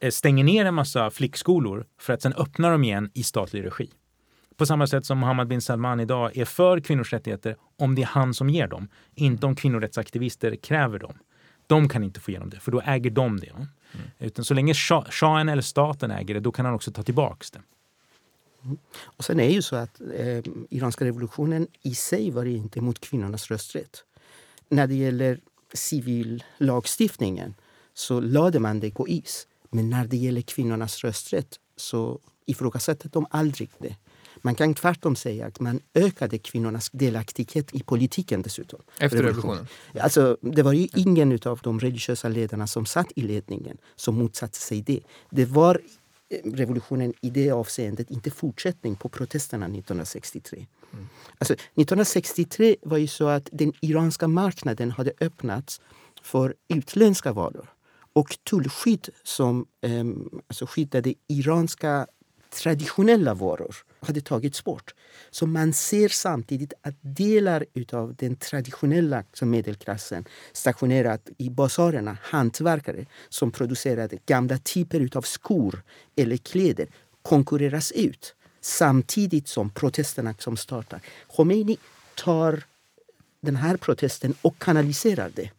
[0.00, 3.90] eh, stänger ner en massa flickskolor för att sen öppna dem igen i statlig regi.
[4.58, 8.06] På samma sätt som Mohammed bin Salman idag är för kvinnors rättigheter om det är
[8.06, 8.88] han som ger dem.
[9.14, 11.18] Inte om kvinnorättsaktivister kräver dem.
[11.66, 13.50] De kan inte få igenom det, för då äger de det.
[13.50, 13.66] Mm.
[14.18, 17.60] Utan så länge shahen eller staten äger det, då kan han också ta tillbaks det.
[18.64, 18.78] Mm.
[19.04, 23.00] Och sen är det ju så att eh, iranska revolutionen i sig var inte mot
[23.00, 24.04] kvinnornas rösträtt.
[24.68, 25.40] När det gäller
[25.72, 27.54] civillagstiftningen
[27.94, 29.46] så lade man det på is.
[29.70, 33.96] Men när det gäller kvinnornas rösträtt så ifrågasatte de aldrig det.
[34.42, 38.80] Man kan tvärtom säga att man ökade kvinnornas delaktighet i politiken dessutom.
[38.98, 39.66] Efter revolutionen?
[40.00, 44.58] Alltså, det var ju ingen av de religiösa ledarna som satt i ledningen som motsatte
[44.58, 45.00] sig det.
[45.30, 45.80] Det var
[46.28, 50.66] eh, revolutionen i det avseendet inte fortsättning på protesterna 1963.
[50.92, 51.08] Mm.
[51.38, 55.80] Alltså, 1963 var ju så att den iranska marknaden hade öppnats
[56.22, 57.72] för utländska varor.
[58.12, 60.04] Och tullskydd som eh,
[60.48, 62.06] alltså skyddade iranska
[62.62, 64.94] traditionella varor hade tagits bort.
[65.30, 73.50] Så man ser samtidigt att delar av den traditionella medelklassen stationerat i basarerna, hantverkare som
[73.50, 75.82] producerade gamla typer av skor
[76.16, 76.88] eller kläder
[77.22, 81.00] konkurreras ut samtidigt som protesterna som startar.
[81.36, 81.76] Khomeini
[82.14, 82.64] tar
[83.40, 85.50] den här protesten och kanaliserar det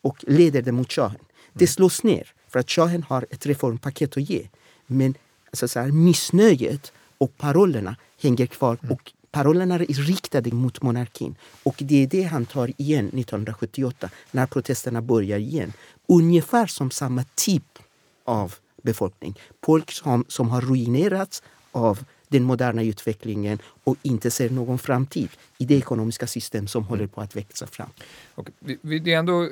[0.00, 1.20] och leder det mot shahen.
[1.52, 4.48] Det slås ner för att shahen har ett reformpaket att ge.
[4.86, 5.14] Men
[5.52, 8.78] så att säga, missnöjet och parollerna hänger kvar.
[8.82, 8.92] Mm.
[8.92, 11.36] Och parollerna är riktade mot monarkin.
[11.62, 15.72] Och det är det han tar igen 1978 när protesterna börjar igen.
[16.06, 17.78] Ungefär som samma typ
[18.24, 19.38] av befolkning.
[19.62, 25.64] Folk som, som har ruinerats av den moderna utvecklingen och inte ser någon framtid i
[25.64, 27.88] det ekonomiska system som håller på att växa fram.
[28.34, 28.50] Och
[28.82, 29.50] det är ändå äh,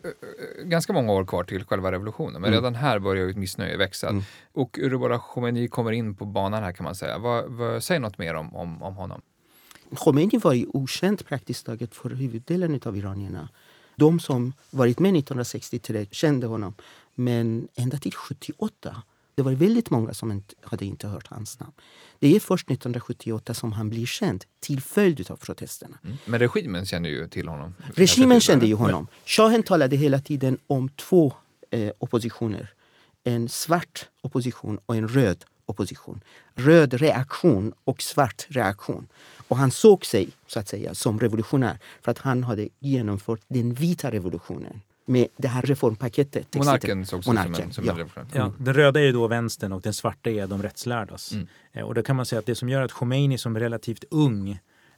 [0.64, 2.54] ganska många år kvar till själva revolutionen, men mm.
[2.54, 4.08] redan här börjar ett missnöje växa.
[4.08, 4.22] Mm.
[4.52, 7.18] Och Ruhollah Khomeini kommer in på banan här kan man säga.
[7.18, 9.20] Vad, vad, säg något mer om, om, om honom.
[9.96, 13.48] Khomeini var ju okänd praktiskt taget för huvuddelen av iranierna.
[13.96, 16.74] De som varit med 1963 kände honom.
[17.14, 19.02] Men ända till 78
[19.34, 21.72] det var väldigt många som inte, hade inte hört hans namn.
[22.18, 25.98] Det är först 1978 som han blir känd till följd av protesterna.
[26.04, 26.16] Mm.
[26.24, 27.74] Men regimen kände ju till honom.
[27.94, 29.06] Regimen kände ju honom.
[29.24, 31.32] Shahen talade hela tiden om två
[31.70, 32.72] eh, oppositioner.
[33.24, 36.20] En svart opposition och en röd opposition.
[36.54, 39.08] Röd reaktion och svart reaktion.
[39.48, 43.74] Och han såg sig så att säga som revolutionär för att han hade genomfört den
[43.74, 46.54] vita revolutionen med det här reformpaketet.
[46.54, 47.92] Monarken sågs Monarken, som en, som ja.
[47.92, 48.26] en revolution.
[48.32, 51.32] Ja, den röda är då vänstern och den svarta är de rättslärdas.
[51.32, 51.46] Mm.
[51.72, 54.50] Eh, och då kan man säga att det som gör att Khomeini som relativt ung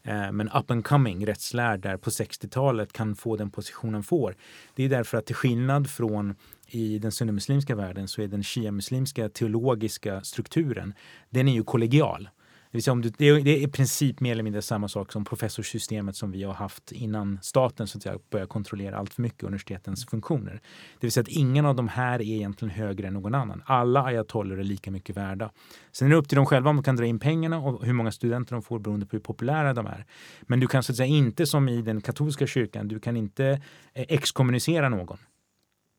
[0.03, 4.35] eh, men up and coming rättslärd där på 60-talet kan få den positionen får.
[4.75, 6.35] Det är därför att till skillnad från
[6.67, 10.95] i den sunnimuslimska världen så är den shia-muslimska teologiska strukturen,
[11.31, 12.29] den är ju kollegial.
[12.75, 14.89] Det, vill säga om du, det, är, det är i princip mer eller mindre samma
[14.89, 19.15] sak som professorssystemet som vi har haft innan staten så att säga, började kontrollera allt
[19.15, 20.53] för mycket universitetens funktioner.
[21.01, 23.63] Det vill säga att ingen av de här är egentligen högre än någon annan.
[23.67, 25.51] Alla ayatoller är lika mycket värda.
[25.93, 27.93] Sen är det upp till dem själva om de kan dra in pengarna och hur
[27.93, 30.07] många studenter de får beroende på hur populära de är.
[30.43, 33.47] Men du kan så att säga inte som i den katolska kyrkan, du kan inte
[33.93, 35.19] eh, exkommunicera någon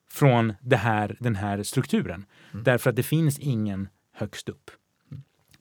[0.10, 2.26] från det här, den här strukturen.
[2.52, 2.64] Mm.
[2.64, 4.72] Därför att det finns ingen högst upp.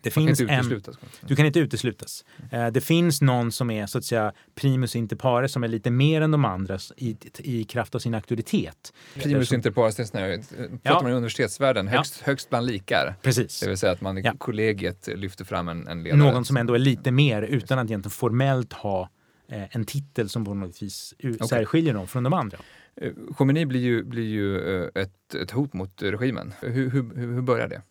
[0.04, 0.82] Det finns en,
[1.20, 2.24] du kan inte uteslutas.
[2.52, 5.90] Uh, det finns någon som är så att säga primus inter pares som är lite
[5.90, 8.92] mer än de andra i, i kraft av sin auktoritet.
[9.14, 11.02] Primus inter pares, det är pratar ja.
[11.02, 12.26] man i universitetsvärlden, högst, ja.
[12.26, 13.14] högst bland likar.
[13.22, 13.60] Precis.
[13.60, 14.32] Det vill säga att man i ja.
[14.38, 16.18] kollegiet lyfter fram en, en ledare.
[16.18, 19.08] Någon som ändå är lite mer utan att egentligen formellt ha
[19.48, 21.48] eh, en titel som på något vis okay.
[21.48, 22.58] särskiljer dem från de andra.
[22.96, 26.52] Eh, Khomeini blir ju, blir ju ett, ett hot mot regimen.
[26.60, 27.82] Hur, hur, hur börjar det?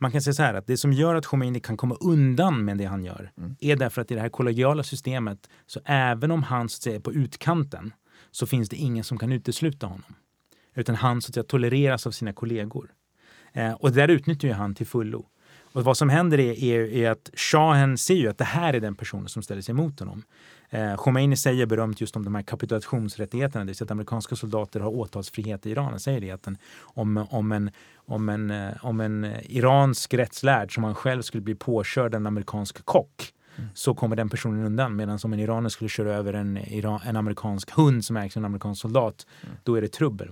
[0.00, 2.78] Man kan säga så här att det som gör att Khomeini kan komma undan med
[2.78, 3.56] det han gör mm.
[3.60, 7.12] är därför att i det här kollegiala systemet så även om han så är på
[7.12, 7.92] utkanten
[8.30, 10.14] så finns det ingen som kan utesluta honom.
[10.74, 12.90] Utan han så att säga, tolereras av sina kollegor.
[13.52, 15.26] Eh, och det där utnyttjar ju han till fullo.
[15.72, 18.80] Och vad som händer är, är, är, att shahen ser ju att det här är
[18.80, 20.22] den personen som ställer sig emot honom.
[20.70, 24.80] Eh, Khomeini säger berömt just om de här kapitulationsrättigheterna, det vill säga att amerikanska soldater
[24.80, 25.90] har åtalsfrihet i Iran.
[25.90, 30.74] Han säger det att en, om, om, en, om, en, eh, om en iransk rättslärd
[30.74, 33.70] som han själv skulle bli påkörd av en amerikansk kock mm.
[33.74, 34.96] så kommer den personen undan.
[34.96, 36.56] Medan om en iraner skulle köra över en,
[37.04, 39.56] en amerikansk hund som ägs av en amerikansk soldat, mm.
[39.64, 40.28] då är det trubbel.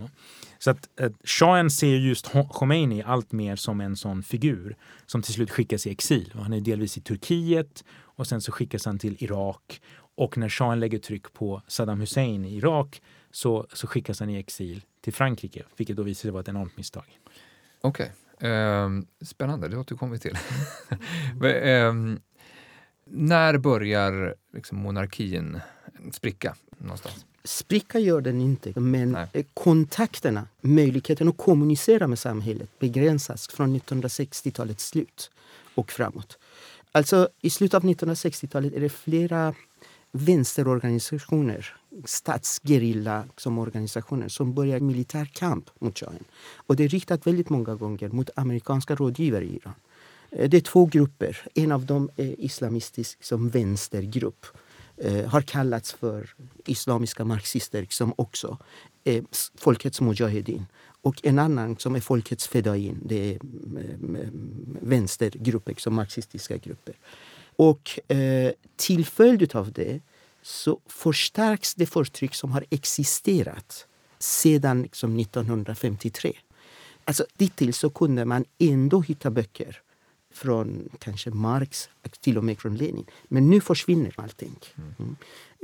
[0.58, 5.34] Så att eh, shahen ser just Khomeini allt mer som en sån figur som till
[5.34, 6.32] slut skickas i exil.
[6.34, 9.80] Han är delvis i Turkiet och sen så skickas han till Irak
[10.18, 14.38] och när shahen lägger tryck på Saddam Hussein i Irak så, så skickas han i
[14.38, 17.18] exil till Frankrike, vilket då visar sig vara ett enormt misstag.
[17.80, 18.50] Okej, okay.
[18.50, 20.36] um, spännande, det återkommer vi till.
[21.88, 22.20] um,
[23.04, 25.60] när börjar liksom, monarkin
[26.12, 27.26] spricka någonstans?
[27.48, 29.46] Spricka gör den inte, men Nej.
[29.54, 35.30] kontakterna, möjligheten att kommunicera med samhället begränsas från 1960-talets slut
[35.74, 36.38] och framåt.
[36.92, 39.54] Alltså, I slutet av 1960-talet är det flera
[40.12, 46.24] vänsterorganisationer, statsgerilla som organisationer som börjar militär kamp mot shahen.
[46.56, 49.74] Och det är riktat väldigt många gånger mot amerikanska rådgivare i Iran.
[50.30, 51.42] Eh, det är två grupper.
[51.54, 54.46] En av dem är islamistisk som vänstergrupp.
[55.00, 56.34] Eh, har kallats för
[56.64, 58.58] islamiska marxister som också
[59.04, 59.24] är
[59.58, 60.66] folkets mujahedin.
[61.02, 63.00] Och en annan som är folkets fedain.
[63.04, 66.94] Det är mm, mm, mm, eh, vänstergrupper, som liksom marxistiska grupper.
[67.56, 70.00] Och eh, till följd av det
[70.42, 73.86] så förstärks det förtryck som har existerat
[74.18, 76.32] sedan liksom 1953.
[77.04, 79.82] Alltså, dittills så kunde man ändå hitta böcker
[80.30, 81.88] från kanske Marx,
[82.20, 83.06] till och med från Lenin.
[83.28, 84.56] Men nu försvinner allting.
[84.98, 85.16] Mm.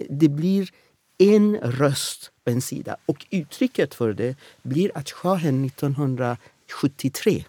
[0.08, 0.70] Det blir
[1.18, 2.96] en röst på en sida.
[3.06, 7.44] Och uttrycket för det blir att shahen 1973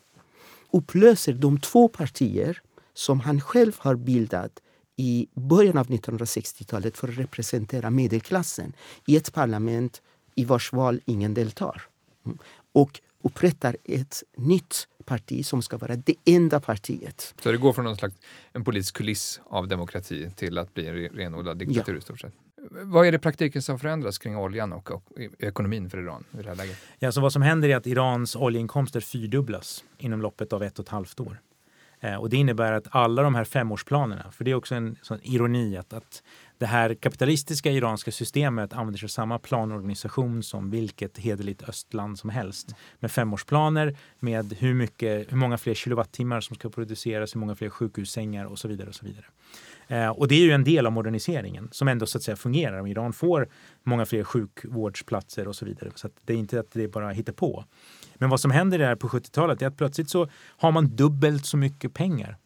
[0.71, 2.61] upplöser de två partier
[2.93, 4.59] som han själv har bildat
[4.95, 8.73] i början av 1960-talet för att representera medelklassen
[9.05, 10.01] i ett parlament
[10.35, 11.81] i vars val ingen deltar.
[12.25, 12.37] Mm.
[12.71, 17.33] Och upprättar ett nytt parti som ska vara det enda partiet.
[17.41, 18.15] Så det går från någon slags
[18.53, 21.99] en politisk kuliss av demokrati till att bli en renodlad diktatur ja.
[21.99, 22.33] i stort sett?
[22.71, 25.03] Vad är det praktiken som förändras kring oljan och, och
[25.39, 26.77] ekonomin för Iran i det här läget?
[26.99, 30.85] Ja, så vad som händer är att Irans oljeinkomster fyrdubblas inom loppet av ett och
[30.85, 31.41] ett halvt år.
[31.99, 35.19] Eh, och det innebär att alla de här femårsplanerna, för det är också en sån
[35.23, 36.23] ironi att, att
[36.57, 42.29] det här kapitalistiska iranska systemet använder sig av samma planorganisation som vilket hederligt östland som
[42.29, 42.75] helst.
[42.99, 47.69] Med femårsplaner, med hur, mycket, hur många fler kilowattimmar som ska produceras, hur många fler
[47.69, 48.87] sjukhussängar och så vidare.
[48.87, 49.25] Och så vidare.
[49.87, 52.79] Eh, och det är ju en del av moderniseringen som ändå så att säga fungerar.
[52.79, 53.47] Om Iran får
[53.83, 55.91] många fler sjukvårdsplatser och så vidare.
[55.95, 57.65] Så det är inte att det bara hittar på.
[58.15, 61.57] Men vad som händer där på 70-talet är att plötsligt så har man dubbelt så
[61.57, 62.37] mycket pengar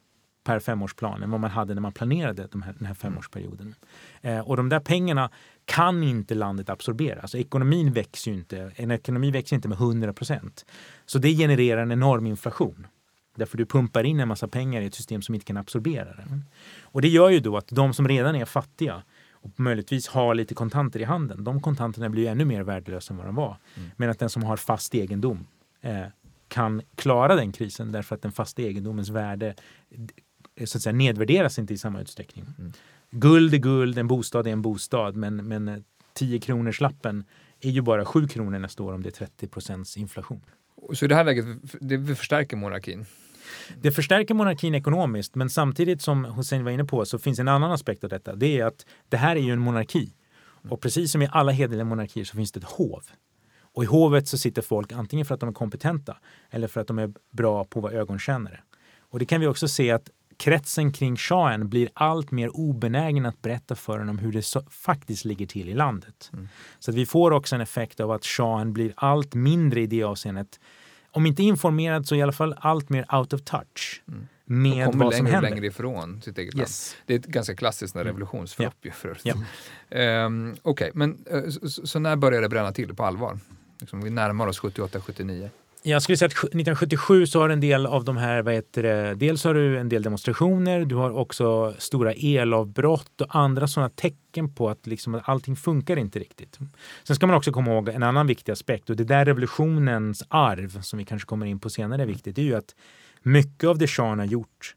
[0.50, 3.76] per femårsplan än vad man hade när man planerade de här, den här femårsperioden.
[4.22, 5.30] Eh, och de där pengarna
[5.66, 7.22] kan inte landet absorbera.
[7.22, 8.72] Alltså ekonomin växer ju inte.
[8.76, 10.66] En ekonomi växer inte med 100 procent.
[11.06, 12.88] Så det genererar en enorm inflation.
[13.36, 16.42] Därför du pumpar in en massa pengar i ett system som inte kan absorbera det.
[16.82, 20.56] Och det gör ju då att de som redan är fattiga och möjligtvis har lite
[20.56, 23.58] kontanter i handen, de kontanterna blir ännu mer värdelösa än vad de var.
[23.76, 23.90] Mm.
[23.98, 25.48] Medan den som har fast egendom
[25.82, 26.06] eh,
[26.50, 29.56] kan klara den krisen därför att den fasta egendomens värde
[30.66, 32.46] så att säga, nedvärderas inte i samma utsträckning.
[32.60, 32.74] Mm.
[33.12, 37.24] Guld är guld, en bostad är en bostad, men, men 10 eh, kronors lappen
[37.62, 40.42] är ju bara 7 kronor nästa år om det är 30 procents inflation.
[40.94, 41.46] Så i det här läget,
[41.80, 43.06] det förstärker monarkin?
[43.82, 47.72] Det förstärker monarkin ekonomiskt, men samtidigt som Hussein var inne på så finns en annan
[47.72, 48.36] aspekt av detta.
[48.36, 50.14] Det är att det här är ju en monarki.
[50.70, 53.04] Och precis som i alla hederliga monarkier så finns det ett hov.
[53.62, 56.18] Och i hovet så sitter folk antingen för att de är kompetenta
[56.50, 58.60] eller för att de är bra på att vara ögonkännare.
[59.00, 63.42] Och det kan vi också se att kretsen kring shahen blir allt mer obenägen att
[63.42, 66.30] berätta för honom hur det så, faktiskt ligger till i landet.
[66.34, 66.50] Mm.
[66.80, 70.04] Så att vi får också en effekt av att shahen blir allt mindre i det
[70.04, 70.60] avseendet
[71.12, 74.04] om inte informerad så i alla fall allt mer out of touch.
[74.08, 74.28] Mm.
[74.46, 75.50] Med vad längre som händer.
[75.50, 76.96] längre ifrån sitt eget yes.
[76.96, 77.04] land.
[77.06, 78.08] Det är ett ganska klassiskt mm.
[78.08, 78.92] revolutionsförlopp ja.
[78.92, 79.34] för ja.
[80.26, 83.40] um, Okej, okay, men uh, så, så, när börjar det bränna till på allvar?
[83.80, 85.50] Liksom, vi närmar oss 78-79.
[85.84, 89.16] Jag skulle säga att 1977 så har en del av de här, vad heter det,
[89.16, 94.56] dels har du en del demonstrationer, du har också stora elavbrott och andra sådana tecken
[94.56, 96.60] på att liksom allting funkar inte riktigt.
[97.04, 100.82] Sen ska man också komma ihåg en annan viktig aspekt och det där revolutionens arv
[100.82, 102.76] som vi kanske kommer in på senare är viktigt, det är ju att
[103.22, 104.76] mycket av det shahen har gjort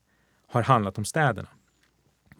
[0.49, 1.49] har handlat om städerna.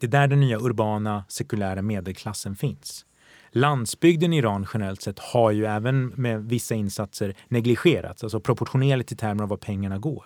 [0.01, 3.05] Det är där den nya urbana sekulära medelklassen finns
[3.53, 9.17] landsbygden i Iran generellt sett har ju även med vissa insatser negligerats, alltså proportionerligt i
[9.17, 10.25] termer av vad pengarna går.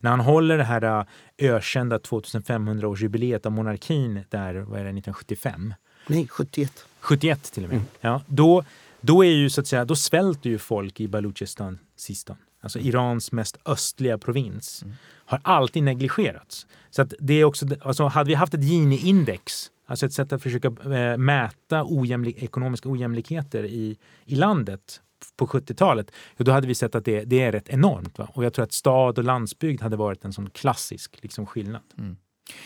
[0.00, 1.04] När han håller det här äh,
[1.38, 5.74] ökända 2500-årsjubileet av monarkin där, vad är det, 1975?
[6.06, 6.86] Nej, 71.
[7.00, 7.76] 71 till och med.
[7.76, 7.88] Mm.
[8.00, 8.64] Ja, då,
[9.00, 13.32] då, är ju, så att säga, då svälter ju folk i Baluchistan, Sistan, alltså Irans
[13.32, 14.94] mest östliga provins, mm.
[15.24, 16.66] har alltid negligerats.
[16.90, 20.42] Så att det är också, alltså hade vi haft ett Gini-index Alltså ett sätt att
[20.42, 25.00] försöka eh, mäta ojämlik, ekonomiska ojämlikheter i, i landet
[25.36, 28.18] på 70-talet, då hade vi sett att det, det är rätt enormt.
[28.18, 28.28] Va?
[28.34, 31.82] Och jag tror att stad och landsbygd hade varit en sån klassisk liksom, skillnad.
[31.98, 32.16] Mm.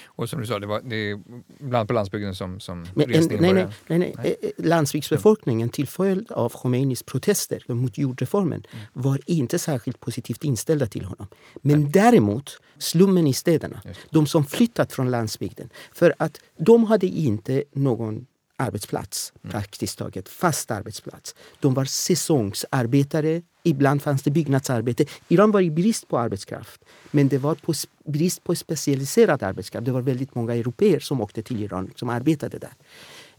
[0.04, 1.20] Och som du sa, det, var, det är
[1.58, 3.98] bland på landsbygden som, som Men en, nej, nej, nej, nej.
[4.16, 4.36] nej.
[4.42, 8.84] Eh, eh, landsbygdsbefolkningen till följd av Khomeinis protester mot jordreformen mm.
[8.92, 11.26] var inte särskilt positivt inställda till honom.
[11.62, 11.92] Men nej.
[11.92, 15.70] däremot slummen i städerna, de som flyttat från landsbygden.
[15.92, 18.26] För att de hade inte någon
[18.60, 19.52] arbetsplats, mm.
[19.52, 21.34] praktiskt taget fast arbetsplats.
[21.60, 25.04] De var säsongsarbetare, ibland fanns det byggnadsarbete.
[25.28, 27.72] Iran var i brist på arbetskraft, men det var på
[28.10, 29.84] brist på specialiserad arbetskraft.
[29.84, 32.72] Det var väldigt många europeer som åkte till Iran som arbetade där.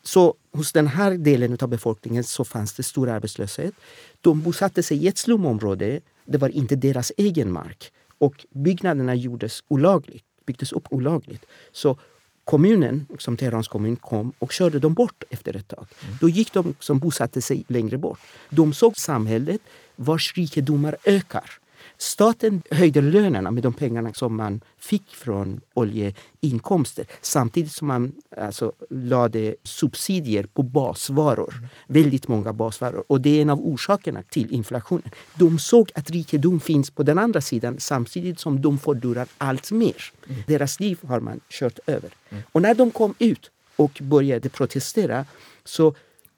[0.03, 3.73] Så hos den här delen av befolkningen så fanns det stor arbetslöshet.
[4.21, 5.99] De bosatte sig i ett slumområde.
[6.25, 11.45] Det var inte deras egen mark och byggnaderna gjordes olagligt, byggdes upp olagligt.
[11.71, 11.97] Så
[12.43, 15.87] kommunen, som Teherans kommun, kom och körde dem bort efter ett tag.
[16.03, 16.15] Mm.
[16.21, 18.19] Då gick de som bosatte sig längre bort.
[18.49, 19.61] De såg samhället
[19.95, 21.60] vars rikedomar ökar.
[22.01, 28.71] Staten höjde lönerna med de pengarna som man fick från oljeinkomster samtidigt som man alltså,
[28.89, 31.69] lade subsidier på basvaror.
[31.87, 33.03] Väldigt många basvaror.
[33.07, 35.11] Och det är en av orsakerna till inflationen.
[35.35, 40.13] De såg att rikedom finns på den andra sidan samtidigt som de förlorar allt mer.
[40.27, 40.41] Mm.
[40.47, 42.09] Deras liv har man kört över.
[42.29, 42.43] Mm.
[42.51, 45.25] Och när de kom ut och började protestera
[45.63, 45.95] så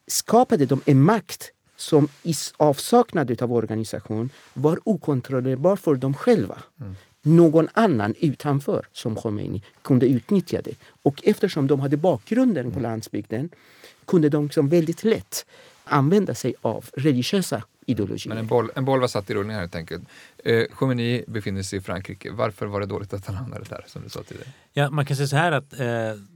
[0.07, 1.51] skapade de en makt
[1.83, 6.57] som i avsaknad av organisation var okontrollerbar för dem själva.
[6.81, 6.95] Mm.
[7.21, 10.75] Någon annan utanför, som Khomeini, kunde utnyttja det.
[11.03, 13.49] Och eftersom de hade bakgrunden på landsbygden
[14.05, 15.45] kunde de liksom väldigt lätt
[15.83, 18.29] använda sig av religiösa ideologier.
[18.29, 20.03] Men en boll, en boll var satt i rullning här helt enkelt.
[20.37, 22.31] Eh, Khomeini befinner sig i Frankrike.
[22.31, 24.49] Varför var det dåligt att han hamnade där, som du sa tidigare?
[24.73, 25.87] Ja, man kan säga så här att, eh,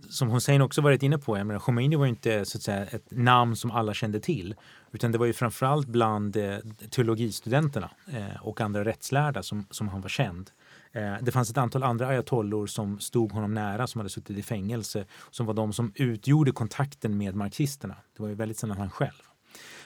[0.09, 3.11] som Hussein också varit inne på, jag menar, Khomeini var inte så att säga, ett
[3.11, 4.55] namn som alla kände till.
[4.91, 6.57] Utan det var ju framförallt bland eh,
[6.89, 10.51] teologistudenterna eh, och andra rättslärda som, som han var känd.
[10.91, 14.43] Eh, det fanns ett antal andra ayatollor som stod honom nära som hade suttit i
[14.43, 17.95] fängelse som var de som utgjorde kontakten med marxisterna.
[18.15, 19.26] Det var ju väldigt sällan han själv.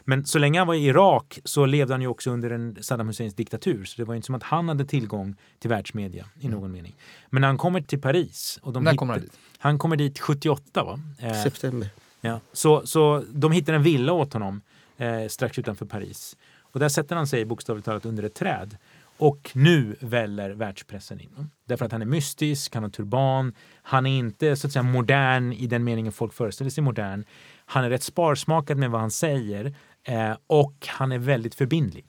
[0.03, 3.07] Men så länge han var i Irak så levde han ju också under en Saddam
[3.07, 3.85] Husseins diktatur.
[3.85, 6.71] Så det var inte som att han hade tillgång till världsmedia i någon mm.
[6.71, 6.95] mening.
[7.29, 8.59] Men när han kommer till Paris.
[8.61, 9.39] Och de när kommer han dit?
[9.57, 10.99] Han kommer dit 78 va?
[11.19, 11.89] Eh, September.
[12.21, 12.39] Ja.
[12.53, 14.61] Så, så de hittar en villa åt honom
[14.97, 16.37] eh, strax utanför Paris.
[16.59, 18.77] Och där sätter han sig bokstavligt talat under ett träd.
[19.17, 21.49] Och nu väller världspressen in.
[21.65, 25.53] Därför att han är mystisk, han har turban, han är inte så att säga modern
[25.53, 27.23] i den meningen folk föreställer sig modern.
[27.65, 32.05] Han är rätt sparsmakad med vad han säger eh, och han är väldigt förbindlig.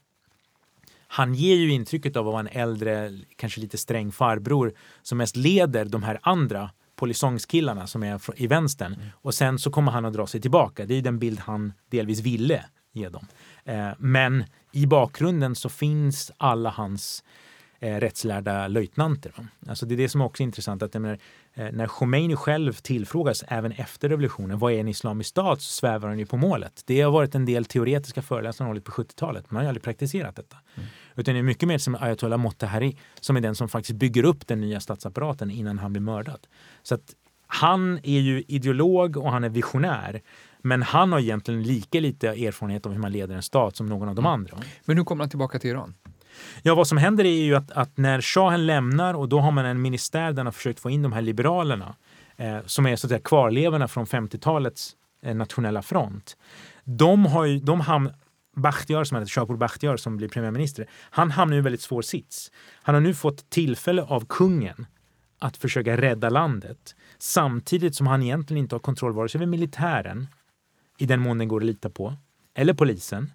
[1.07, 5.36] Han ger ju intrycket av att vara en äldre, kanske lite sträng farbror som mest
[5.36, 8.95] leder de här andra polisongskillarna som är i vänstern.
[8.95, 9.07] Mm.
[9.14, 10.86] Och sen så kommer han att dra sig tillbaka.
[10.86, 13.26] Det är den bild han delvis ville ge dem.
[13.64, 17.24] Eh, men i bakgrunden så finns alla hans
[17.83, 19.33] eh, rättslärda löjtnanter.
[19.68, 20.83] Alltså det är det som också är intressant.
[20.83, 21.18] att menar,
[21.55, 25.61] eh, När Khomeini själv tillfrågas även efter revolutionen, vad är en islamisk stat?
[25.62, 26.83] så svävar han ju på målet.
[26.87, 30.37] Det har varit en del teoretiska föreläsare hållit på 70-talet, men han har aldrig praktiserat
[30.37, 30.57] detta.
[30.74, 30.89] Mm.
[31.16, 34.47] Utan det är mycket mer som ayatollah Motahari som är den som faktiskt bygger upp
[34.47, 36.47] den nya statsapparaten innan han blir mördad.
[36.83, 37.14] Så att
[37.47, 40.22] han är ju ideolog och han är visionär.
[40.62, 44.09] Men han har egentligen lika lite erfarenhet av hur man leder en stat som någon
[44.09, 44.33] av de mm.
[44.33, 44.59] andra.
[44.85, 45.95] Men hur kommer han tillbaka till Iran?
[46.62, 49.66] Ja, vad som händer är ju att, att när shahen lämnar och då har man
[49.66, 51.95] en ministär där man har försökt få in de här liberalerna
[52.37, 56.37] eh, som är så att säga kvarlevorna från 50-talets eh, nationella front.
[56.85, 58.11] De har ju, de hamn,
[58.57, 62.51] Bakhtiar som heter Shapur Bakhtiar som blir premiärminister, han hamnar i en väldigt svår sits.
[62.83, 64.87] Han har nu fått tillfälle av kungen
[65.39, 70.26] att försöka rädda landet samtidigt som han egentligen inte har kontroll vare sig över militären
[70.99, 72.14] i den mån den går att lita på,
[72.55, 73.33] eller polisen.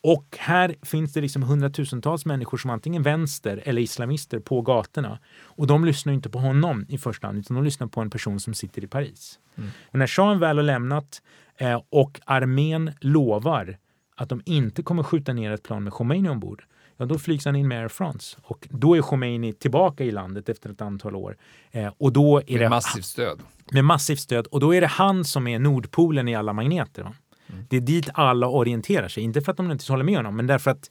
[0.00, 5.18] Och här finns det liksom hundratusentals människor som antingen vänster eller islamister på gatorna.
[5.42, 8.40] Och de lyssnar inte på honom i första hand, utan de lyssnar på en person
[8.40, 9.38] som sitter i Paris.
[9.56, 9.70] Mm.
[9.90, 11.22] Och när shahen väl har lämnat
[11.56, 13.78] eh, och armén lovar
[14.16, 16.64] att de inte kommer skjuta ner ett plan med Khomeini ombord,
[16.96, 18.36] ja då flygs han in med Air France.
[18.42, 21.36] Och då är Khomeini tillbaka i landet efter ett antal år.
[21.70, 23.40] Eh, och då är med det, massivt stöd.
[23.72, 24.46] Med massivt stöd.
[24.46, 27.12] Och då är det han som är Nordpolen i alla magneter.
[27.50, 27.64] Mm.
[27.68, 29.22] Det är dit alla orienterar sig.
[29.22, 30.90] Inte för att de inte håller med honom, men därför att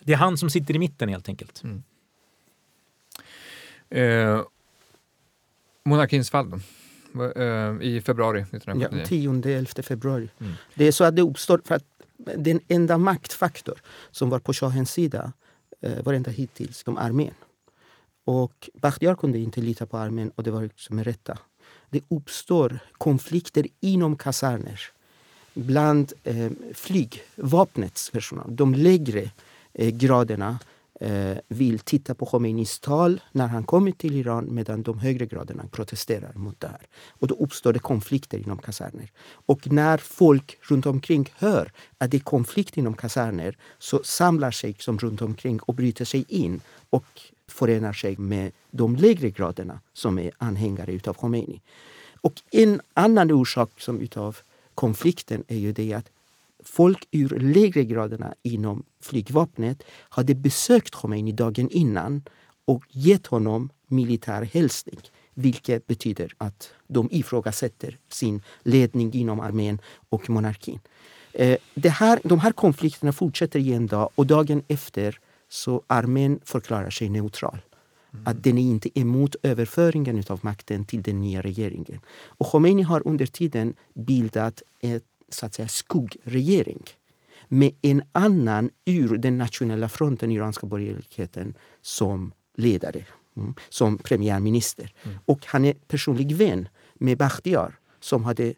[0.00, 1.62] det är han som sitter i mitten helt enkelt.
[1.64, 1.82] Mm.
[3.90, 4.42] Eh,
[5.84, 6.56] monarkins fall då?
[7.24, 9.40] Eh, I februari 1979?
[9.44, 10.28] Ja, 10-11 februari.
[10.40, 10.52] Mm.
[10.74, 11.84] Det är så att det uppstår för att
[12.16, 13.78] den enda maktfaktor
[14.10, 15.32] som var på shahens sida
[15.80, 17.34] eh, var ända hittills de armén.
[18.24, 21.38] Och Bakhtiar kunde inte lita på armén och det var liksom rätta.
[21.90, 24.80] Det uppstår konflikter inom kaserner
[25.54, 29.30] bland eh, flygvapnets personal, de lägre
[29.72, 30.58] eh, graderna
[31.00, 35.64] eh, vill titta på Khomeinis tal när han kommer till Iran medan de högre graderna
[35.70, 36.86] protesterar mot det här.
[37.08, 39.10] Och då uppstår det konflikter inom kaserner.
[39.46, 44.76] Och när folk runt omkring hör att det är konflikt inom kaserner så samlar sig
[44.78, 47.06] som runt omkring och bryter sig in och
[47.48, 51.60] förenar sig med de lägre graderna som är anhängare utav Khomeini.
[52.20, 54.36] Och en annan orsak som utav
[54.74, 56.10] konflikten är ju det att
[56.64, 62.22] folk ur lägre graderna inom flygvapnet hade besökt Khomeini dagen innan
[62.64, 65.00] och gett honom militär hälsning.
[65.34, 70.80] Vilket betyder att de ifrågasätter sin ledning inom armén och monarkin.
[71.32, 75.18] Eh, det här, de här konflikterna fortsätter i en dag och dagen efter
[75.48, 77.58] så armén förklarar sig neutral.
[78.14, 78.26] Mm.
[78.26, 82.00] Att den är inte emot överföringen av makten till den nya regeringen.
[82.26, 86.82] Och Khomeini har under tiden bildat ett så att säga, skuggregering
[87.48, 93.04] med en annan ur den nationella fronten, iranska borgerligheten, som ledare,
[93.36, 94.92] mm, som premiärminister.
[95.02, 95.18] Mm.
[95.24, 98.54] Och han är personlig vän med Bakhtiar som hade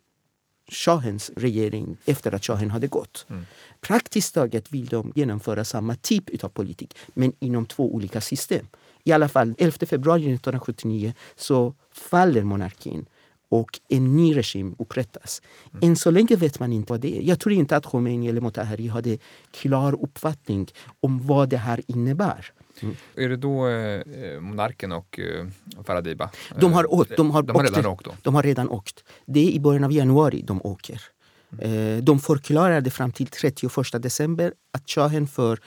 [0.68, 3.26] shahens regering efter att shahen hade gått.
[3.28, 3.46] Mm.
[3.80, 8.66] Praktiskt taget vill de genomföra samma typ av politik, men inom två olika system.
[9.06, 13.06] I alla fall 11 februari 1979 så faller monarkin
[13.48, 15.42] och en ny regim upprättas.
[15.72, 15.90] Mm.
[15.90, 17.22] Än så länge vet man inte vad det är.
[17.22, 19.18] Jag tror inte att Khomeini eller Motahari hade
[19.50, 20.68] klar uppfattning
[21.00, 22.52] om vad det här innebär.
[22.82, 22.96] Mm.
[23.14, 25.46] Är det då eh, monarken och eh,
[25.84, 26.30] Faradiba?
[26.60, 28.04] De har, åkt, de har, de har redan åkt?
[28.04, 28.14] Då.
[28.22, 29.04] De har redan åkt.
[29.26, 31.02] Det är i början av januari de åker.
[31.52, 31.96] Mm.
[31.96, 35.58] Eh, de förklarade fram till 31 december att shahen för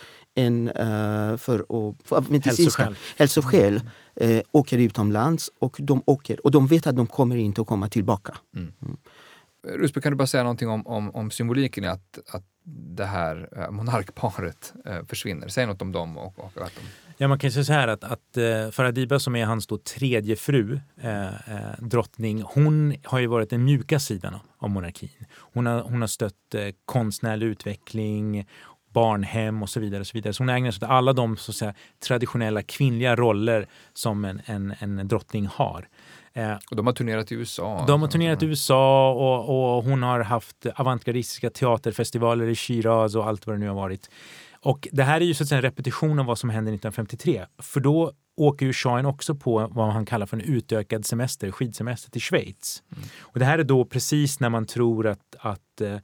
[0.46, 1.66] en, uh, för,
[2.08, 3.82] för medicinska hälsoskäl
[4.16, 4.38] mm.
[4.38, 7.90] eh, åker utomlands och de åker och de vet att de kommer inte att komma
[7.90, 8.38] tillbaka.
[8.56, 8.74] Mm.
[8.82, 8.98] Mm.
[9.64, 12.44] Rusby, kan du bara säga någonting om, om, om symboliken i att, att
[12.98, 15.48] det här eh, monarkparet eh, försvinner?
[15.48, 16.18] Säg något om dem.
[16.18, 16.82] Och, och att de...
[17.18, 20.36] Ja, man kan säga så här att, att uh, Faradiba som är hans då tredje
[20.36, 21.30] fru, uh, uh,
[21.80, 25.10] drottning, hon har ju varit den mjuka sidan av monarkin.
[25.54, 28.48] Hon har, hon har stött uh, konstnärlig utveckling,
[28.94, 30.00] barnhem och så vidare.
[30.00, 30.34] Och så, vidare.
[30.34, 34.42] så hon ägnar sig åt alla de så att säga, traditionella kvinnliga roller som en,
[34.46, 35.88] en, en drottning har.
[36.70, 37.86] Och de har turnerat i USA?
[37.88, 43.28] De har turnerat i USA och, och hon har haft avantgardistiska teaterfestivaler i Shiraz och
[43.28, 44.10] allt vad det nu har varit.
[44.62, 47.46] Och det här är ju så att säga en repetition av vad som hände 1953.
[47.62, 52.12] För då åker ju shahen också på vad han kallar för en utökad semester, skidsemester
[52.12, 52.84] till Schweiz.
[52.92, 53.04] Mm.
[53.20, 55.98] Och det här är då precis när man tror att, att eh,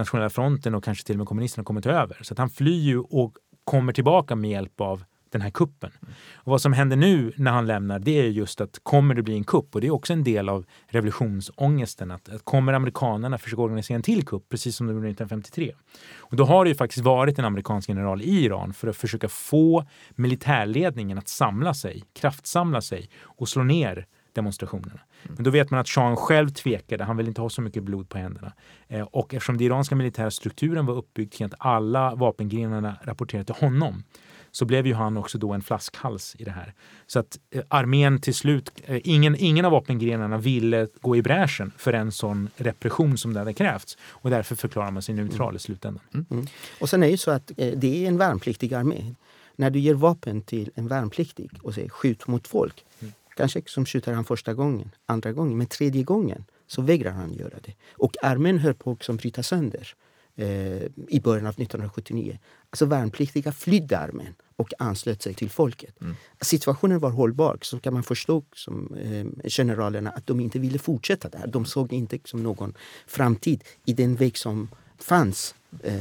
[0.00, 2.18] Nationella fronten och kanske till och med kommunisterna kommit över.
[2.22, 3.34] Så att han flyr ju och
[3.64, 5.90] kommer tillbaka med hjälp av den här kuppen.
[6.34, 9.34] Och vad som händer nu när han lämnar det är just att kommer det bli
[9.34, 9.74] en kupp?
[9.74, 12.10] Och det är också en del av revolutionsångesten.
[12.10, 15.72] Att, att kommer amerikanerna försöka organisera en till kupp precis som de gjorde 1953?
[16.16, 19.28] Och då har det ju faktiskt varit en amerikansk general i Iran för att försöka
[19.28, 25.00] få militärledningen att samla sig, kraftsamla sig och slå ner demonstrationerna.
[25.22, 27.04] Men då vet man att shahen själv tvekade.
[27.04, 28.52] Han vill inte ha så mycket blod på händerna.
[28.88, 33.66] Eh, och eftersom den iranska militära strukturen var uppbyggd kring att alla vapengrenarna rapporterade till
[33.66, 34.02] honom
[34.50, 36.74] så blev ju han också då en flaskhals i det här.
[37.06, 41.72] Så att eh, armén till slut, eh, ingen, ingen av vapengrenarna ville gå i bräschen
[41.76, 43.98] för en sån repression som det hade krävts.
[44.02, 45.56] Och därför förklarar man sig neutral mm.
[45.56, 46.02] i slutändan.
[46.14, 46.26] Mm.
[46.30, 46.46] Mm.
[46.80, 49.14] Och sen är det ju så att eh, det är en värnpliktig armé.
[49.56, 53.12] När du ger vapen till en värnpliktig och säger skjut mot folk, mm.
[53.40, 57.58] Kanske som skjuter han första gången, andra gången, men tredje gången så vägrar han göra
[57.64, 57.74] det.
[57.92, 59.94] Och armén höll på att bryta sönder
[60.36, 62.38] eh, i början av 1979.
[62.70, 66.00] Alltså värnpliktiga flydde armén och anslöt sig till folket.
[66.00, 66.16] Mm.
[66.40, 71.28] Situationen var hållbar, så kan man förstå som eh, generalerna att de inte ville fortsätta
[71.28, 71.46] där.
[71.46, 72.74] De såg inte som någon
[73.06, 74.68] framtid i den väg som
[74.98, 75.94] fanns eh,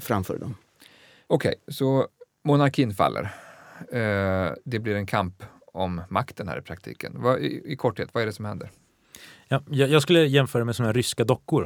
[0.00, 0.54] framför dem.
[1.26, 2.08] Okej, okay, så
[2.44, 3.34] monarkin faller.
[3.92, 5.42] Eh, det blir en kamp
[5.72, 7.12] om makten här i praktiken.
[7.16, 8.70] Vad, i, i, korthet, vad är det som händer?
[9.48, 11.64] Ja, jag, jag skulle jämföra med såna ryska dockor.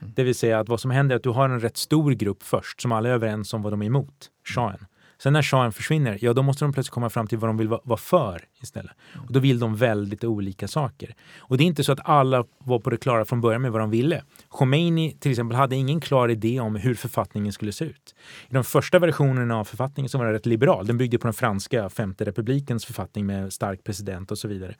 [0.00, 0.12] Mm.
[0.16, 2.42] Det vill säga att vad som händer är att du har en rätt stor grupp
[2.42, 4.86] först som alla är överens om vad de är emot, shahen.
[5.22, 7.68] Sen när shahen försvinner, ja då måste de plötsligt komma fram till vad de vill
[7.68, 8.92] vara för istället.
[9.14, 11.14] Och då vill de väldigt olika saker.
[11.38, 13.80] Och det är inte så att alla var på det klara från början med vad
[13.80, 14.22] de ville.
[14.48, 18.14] Khomeini till exempel hade ingen klar idé om hur författningen skulle se ut.
[18.48, 20.86] I de första versionerna av författningen så var den rätt liberal.
[20.86, 24.74] Den byggde på den franska femte republikens författning med stark president och så vidare.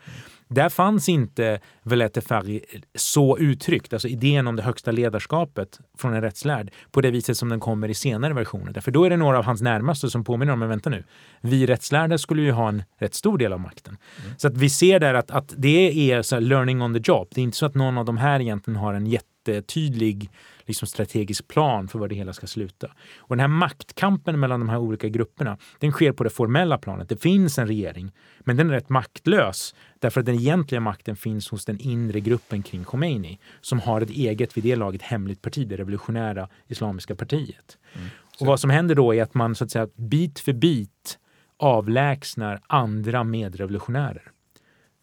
[0.48, 2.64] Där fanns inte Velete Fari
[2.94, 7.48] så uttryckt, alltså idén om det högsta ledarskapet från en rättslärd på det viset som
[7.48, 8.72] den kommer i senare versioner.
[8.72, 11.04] Därför då är det några av hans närmaste som påminner om, men vänta nu,
[11.40, 13.96] vi rättslärda skulle ju ha en rätt stor del av makten.
[14.24, 14.38] Mm.
[14.38, 17.28] Så att vi ser där att, att det är så learning on the job.
[17.34, 20.30] Det är inte så att någon av de här egentligen har en jättetydlig
[20.70, 22.86] liksom strategisk plan för var det hela ska sluta.
[23.18, 27.08] Och den här maktkampen mellan de här olika grupperna, den sker på det formella planet.
[27.08, 31.50] Det finns en regering, men den är rätt maktlös därför att den egentliga makten finns
[31.50, 35.68] hos den inre gruppen kring Khomeini som har ett eget, vid det laget, hemligt parti,
[35.68, 37.78] det revolutionära islamiska partiet.
[37.94, 38.08] Mm.
[38.40, 41.18] Och vad som händer då är att man så att säga bit för bit
[41.56, 44.32] avlägsnar andra medrevolutionärer.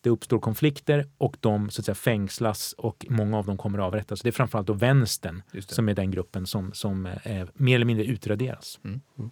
[0.02, 3.86] Det uppstår konflikter och de så att säga, fängslas och många av dem kommer att
[3.86, 4.22] avrättas.
[4.22, 8.06] Det är framförallt då vänstern som är den gruppen som, som eh, mer eller mindre
[8.06, 8.80] utraderas.
[8.84, 9.02] Mm.
[9.18, 9.32] Mm.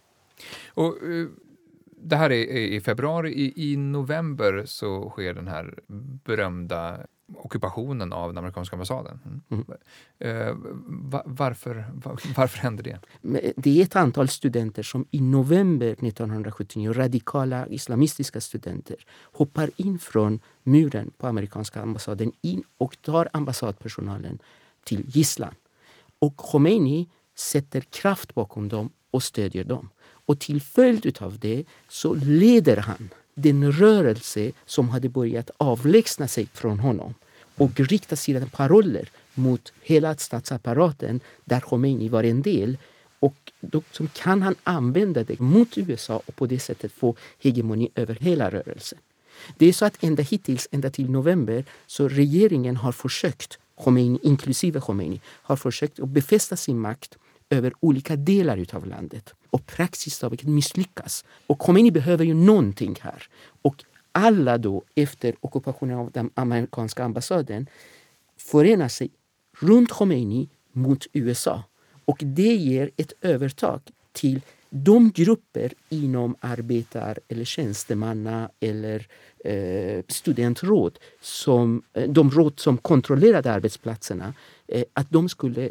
[0.73, 1.29] Och, uh,
[1.97, 3.31] det här är i februari.
[3.31, 5.79] I, I november så sker den här
[6.25, 6.99] berömda
[7.33, 9.19] ockupationen av den amerikanska ambassaden.
[9.49, 9.65] Mm.
[10.25, 10.55] Uh,
[11.25, 12.99] varför, var, varför hände det?
[13.57, 20.39] Det är ett antal studenter som i november 1979, radikala islamistiska studenter, hoppar in från
[20.63, 24.39] muren på amerikanska ambassaden in och tar ambassadpersonalen
[24.83, 25.55] till gisslan.
[26.19, 29.89] Och Khomeini sätter kraft bakom dem och stödjer dem.
[30.27, 36.47] Och till följd av det så leder han den rörelse som hade börjat avlägsna sig
[36.53, 37.13] från honom
[37.55, 42.77] och rikta sina paroller mot hela statsapparaten där Khomeini var en del.
[43.19, 43.81] Och då
[44.13, 48.99] kan han använda det mot USA och på det sättet få hegemoni över hela rörelsen.
[49.57, 54.79] Det är så att ända hittills, ända till november, så regeringen har försökt, Khomeini, inklusive
[54.79, 57.17] Khomeini, har försökt att befästa sin makt
[57.49, 59.33] över olika delar av landet.
[59.49, 61.25] Och praxis har misslyckas.
[61.47, 63.23] Och Khomeini behöver ju någonting här.
[63.61, 67.67] Och alla då efter ockupationen av den amerikanska ambassaden
[68.37, 69.09] förenar sig
[69.59, 71.63] runt Khomeini mot USA.
[72.05, 73.81] Och det ger ett övertag
[74.11, 79.07] till de grupper inom arbetar eller tjänstemanna eller
[79.45, 84.33] eh, studentråd, som, eh, de råd som kontrollerade arbetsplatserna,
[84.67, 85.69] eh, att de skulle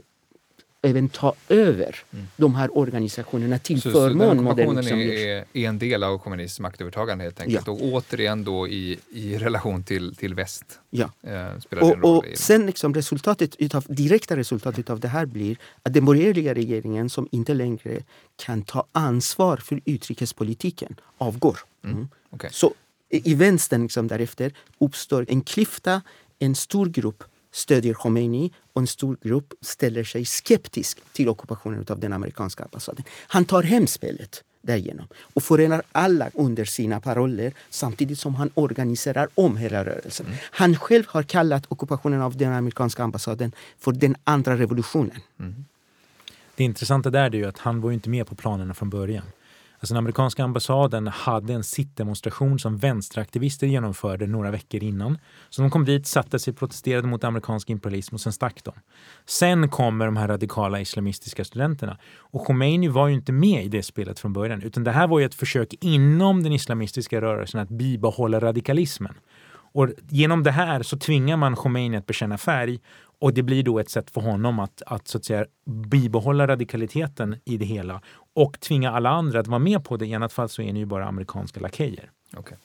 [0.84, 2.26] även ta över mm.
[2.36, 4.28] de här organisationerna till så, förmån.
[4.28, 7.66] Så den ockupationen är, är, en del av kommunistiskt maktövertagande helt enkelt.
[7.66, 7.72] Ja.
[7.72, 10.64] Och återigen då i, i relation till, till väst.
[10.90, 11.10] Ja.
[11.22, 16.04] Eh, och, och sen liksom resultatet utav, direkta resultatet av det här blir att den
[16.04, 18.02] borgerliga regeringen som inte längre
[18.36, 21.58] kan ta ansvar för utrikespolitiken avgår.
[21.84, 21.96] Mm.
[21.96, 22.08] Mm.
[22.30, 22.50] Okay.
[22.52, 22.74] Så
[23.08, 26.02] i vänstern liksom därefter uppstår en klyfta,
[26.38, 27.24] en stor grupp
[27.54, 33.04] stödjer Khomeini och en stor grupp ställer sig skeptisk till ockupationen av den amerikanska ambassaden.
[33.26, 39.28] Han tar hem spelet därigenom och förenar alla under sina paroller samtidigt som han organiserar
[39.34, 40.26] om hela rörelsen.
[40.26, 40.38] Mm.
[40.42, 45.20] Han själv har kallat ockupationen av den amerikanska ambassaden för den andra revolutionen.
[45.40, 45.64] Mm.
[46.56, 49.24] Det intressanta där är ju att han var inte med på planerna från början.
[49.84, 55.18] Alltså den amerikanska ambassaden hade en sittdemonstration som vänsteraktivister genomförde några veckor innan.
[55.50, 58.72] Så de kom dit, satte sig, protesterade mot amerikansk imperialism och sen stack de.
[59.26, 61.98] Sen kommer de här radikala islamistiska studenterna.
[62.18, 65.18] Och Khomeini var ju inte med i det spelet från början utan det här var
[65.18, 69.14] ju ett försök inom den islamistiska rörelsen att bibehålla radikalismen.
[69.74, 72.80] Och genom det här så tvingar man Khomeini att bekänna färg
[73.18, 77.36] och det blir då ett sätt för honom att, att, så att säga, bibehålla radikaliteten
[77.44, 78.02] i det hela
[78.34, 80.06] och tvinga alla andra att vara med på det.
[80.06, 82.10] I annat fall så är ni ju bara amerikanska lakejer.
[82.36, 82.58] Okay.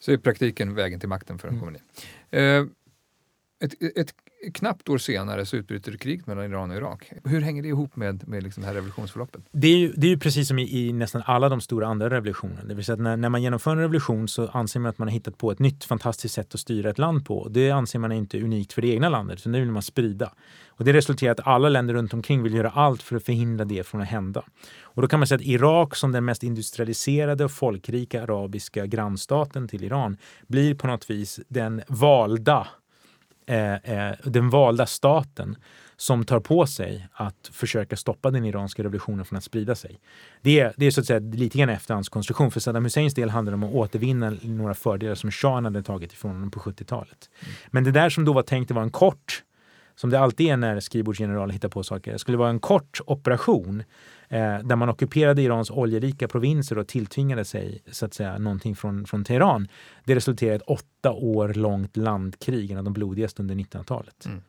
[0.00, 1.60] Så i praktiken vägen till makten för en mm.
[1.60, 1.84] kommunist.
[2.30, 2.64] Eh,
[3.64, 4.14] ett, ett
[4.54, 7.12] knappt år senare så utbryter kriget mellan Iran och Irak.
[7.24, 9.42] Hur hänger det ihop med, med liksom det här revolutionsförloppet?
[9.52, 12.10] Det är, ju, det är ju precis som i, i, nästan alla de stora andra
[12.10, 12.64] revolutionerna.
[12.64, 15.08] Det vill säga att när, när, man genomför en revolution så anser man att man
[15.08, 17.48] har hittat på ett nytt fantastiskt sätt att styra ett land på.
[17.48, 20.32] Det anser man inte unikt för det egna landet, utan det vill man sprida.
[20.68, 23.64] Och det resulterar i att alla länder runt omkring vill göra allt för att förhindra
[23.64, 24.42] det från att hända.
[24.82, 29.68] Och då kan man säga att Irak som den mest industrialiserade och folkrika arabiska grannstaten
[29.68, 30.16] till Iran
[30.46, 32.68] blir på något vis den valda
[33.50, 35.56] eh, eh, den valda staten
[35.96, 40.00] som tar på sig att försöka stoppa den iranska revolutionen från att sprida sig.
[40.42, 42.50] Det är, det är så att säga lite grann efterhandskonstruktion.
[42.50, 46.12] För Saddam Husseins del handlar det om att återvinna några fördelar som shahen hade tagit
[46.12, 47.30] ifrån honom på 70-talet.
[47.40, 47.54] Mm.
[47.70, 49.42] Men det där som då var tänkt att vara en kort
[49.96, 52.16] som det alltid är när skrivbordsgeneraler hittar på saker.
[52.16, 53.82] Skulle vara en kort operation
[54.30, 59.06] eh, där man ockuperade Irans oljerika provinser och tilltvingade sig så att säga någonting från,
[59.06, 59.68] från Teheran.
[60.04, 64.26] Det resulterade i ett åtta år långt landkrig, en av de blodigaste under 1900-talet.
[64.26, 64.42] Mm.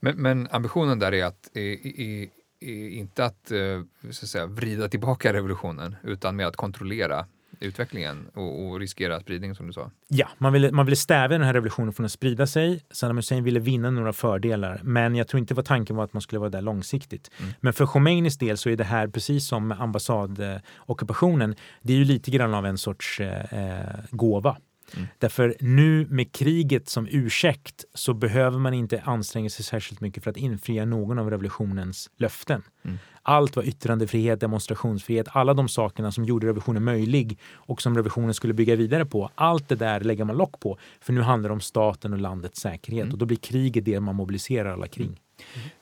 [0.00, 4.88] Men, men, ambitionen där är att i, i, inte att, eh, så att säga, vrida
[4.88, 7.26] tillbaka revolutionen utan med att kontrollera
[7.60, 9.90] utvecklingen och, och riskera spridning som du sa?
[10.08, 12.84] Ja, man ville, man ville stävja den här revolutionen från att sprida sig.
[12.90, 16.22] Saddam Hussein ville vinna några fördelar, men jag tror inte vad tanken var att man
[16.22, 17.30] skulle vara där långsiktigt.
[17.38, 17.52] Mm.
[17.60, 21.54] Men för Khomeinis del så är det här precis som ambassadockupationen.
[21.82, 24.56] Det är ju lite grann av en sorts eh, eh gåva.
[24.94, 25.06] Mm.
[25.18, 30.30] Därför nu med kriget som ursäkt så behöver man inte anstränga sig särskilt mycket för
[30.30, 32.62] att infria någon av revolutionens löften.
[32.84, 32.98] Mm.
[33.22, 38.54] Allt var yttrandefrihet, demonstrationsfrihet, alla de sakerna som gjorde revolutionen möjlig och som revolutionen skulle
[38.54, 39.30] bygga vidare på.
[39.34, 40.78] Allt det där lägger man lock på.
[41.00, 43.12] För nu handlar det om staten och landets säkerhet mm.
[43.12, 45.20] och då blir kriget det man mobiliserar alla kring.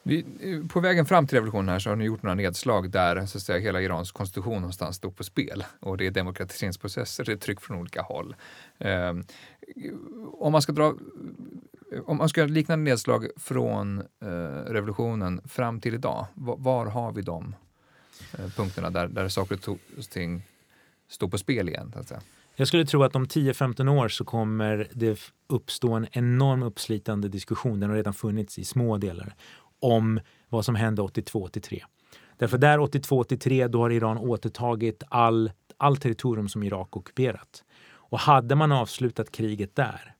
[0.02, 3.26] Vi, eh, på vägen fram till revolutionen här så har ni gjort några nedslag där
[3.26, 5.64] så att säga, hela Irans konstitution någonstans stod på spel.
[5.80, 8.36] Och det är demokratiseringsprocesser, det är tryck från olika håll.
[8.78, 9.24] Um,
[10.32, 10.86] om man ska dra
[11.92, 14.28] eh, om man ska göra liknande nedslag från uh,
[14.66, 17.54] revolutionen fram till idag, var, var har vi de
[18.38, 19.78] uh, punkterna där, där saker och
[20.10, 20.42] ting
[21.08, 21.90] står på spel igen?
[21.94, 22.20] Så att säga?
[22.56, 27.80] Jag skulle tro att om 10-15 år så kommer det uppstå en enorm uppslitande diskussion,
[27.80, 29.34] den har redan funnits i små delar,
[29.80, 31.82] om vad som hände 82-83.
[32.36, 37.64] Därför där 82-83 då har Iran återtagit all, all territorium som Irak ockuperat.
[37.92, 40.13] Och hade man avslutat kriget där,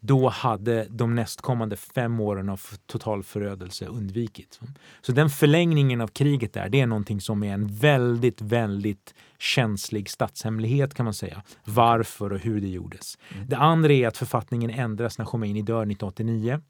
[0.00, 4.60] då hade de nästkommande fem åren av total förödelse undvikits.
[5.00, 10.10] Så den förlängningen av kriget där, det är någonting som är en väldigt, väldigt känslig
[10.10, 11.42] statshemlighet kan man säga.
[11.64, 13.18] Varför och hur det gjordes.
[13.34, 13.48] Mm.
[13.48, 16.60] Det andra är att författningen ändras när Khomeini dör 1989.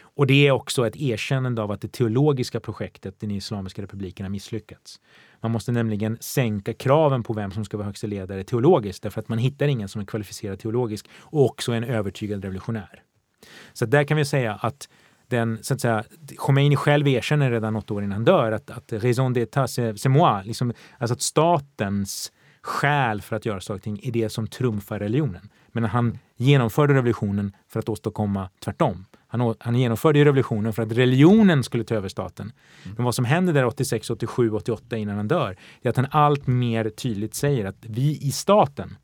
[0.00, 4.30] Och det är också ett erkännande av att det teologiska projektet, den Islamiska republiken, har
[4.30, 5.00] misslyckats.
[5.40, 9.28] Man måste nämligen sänka kraven på vem som ska vara högsta ledare teologiskt därför att
[9.28, 13.02] man hittar ingen som är kvalificerad teologisk och också en övertygad revolutionär.
[13.72, 14.88] Så där kan vi säga att
[15.26, 16.04] den, så att säga,
[16.36, 20.42] Khomeini själv erkänner redan något år innan han dör att, att raison d'état c'est moi,
[20.44, 22.32] liksom, alltså att statens
[22.62, 25.50] skäl för att göra saker och ting är det som trumfar religionen.
[25.68, 29.04] Men han genomförde revolutionen för att åstadkomma tvärtom.
[29.30, 32.52] Han, han genomförde revolutionen för att religionen skulle ta över staten.
[32.84, 32.94] Mm.
[32.96, 36.46] Men vad som händer där 86, 87, 88 innan han dör, är att han allt
[36.46, 38.96] mer tydligt säger att vi i staten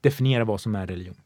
[0.00, 1.16] definierar vad som är religion.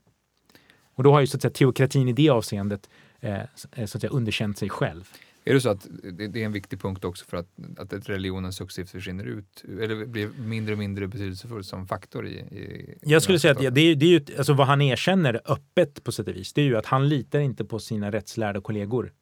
[0.95, 2.91] Och då har ju så att säga, teokratin i det avseendet
[3.21, 3.39] eh,
[3.77, 5.09] så att säga, underkänt sig själv.
[5.51, 7.49] Är det så att det är en viktig punkt också för att,
[7.79, 12.99] att religionen successivt försvinner ut eller blir mindre och mindre betydelsefull som faktor i, i
[13.03, 16.13] Jag skulle säga att det, är, det är ju, alltså vad han erkänner öppet på
[16.13, 19.13] sätt och vis, det är ju att han litar inte på sina rättslärda kollegor.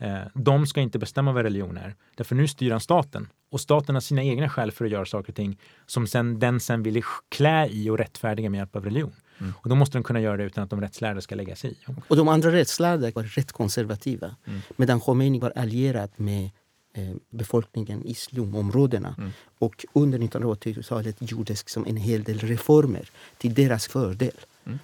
[0.00, 1.94] Eh, de ska inte bestämma vad religion är.
[2.16, 3.28] Därför nu styr han staten.
[3.50, 6.60] Och staten har sina egna skäl för att göra saker och ting som sen, den
[6.60, 9.12] sen vill klä i och rättfärdiga med hjälp av religion.
[9.38, 9.52] Mm.
[9.56, 11.76] Och då måste de kunna göra det utan att de rättslärda ska lägga sig i.
[12.08, 14.36] Och de andra rättslärda var rätt konservativa.
[14.44, 14.60] Mm.
[14.76, 16.50] Medan Khomeini var allierad med
[16.94, 19.14] eh, befolkningen i slumområdena.
[19.18, 19.30] Mm.
[19.58, 24.36] Och under 1980-talet gjordes liksom en hel del reformer till deras fördel.
[24.64, 24.78] Mm.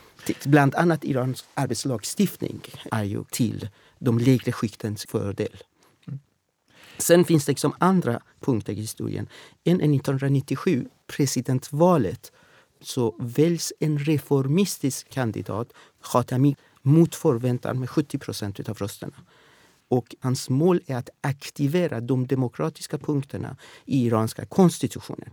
[0.45, 2.61] Bland annat Irans arbetslagstiftning
[2.93, 5.63] är ju till de lägre skiktens fördel.
[6.07, 6.19] Mm.
[6.99, 9.29] Sen finns det liksom andra punkter i historien.
[9.65, 12.33] En 1997, presidentvalet,
[12.87, 15.73] så väljs en reformistisk kandidat,
[16.03, 19.17] Khatami, mot förväntan med 70 procent av rösterna.
[19.89, 25.31] Och hans mål är att aktivera de demokratiska punkterna i iranska konstitutionen.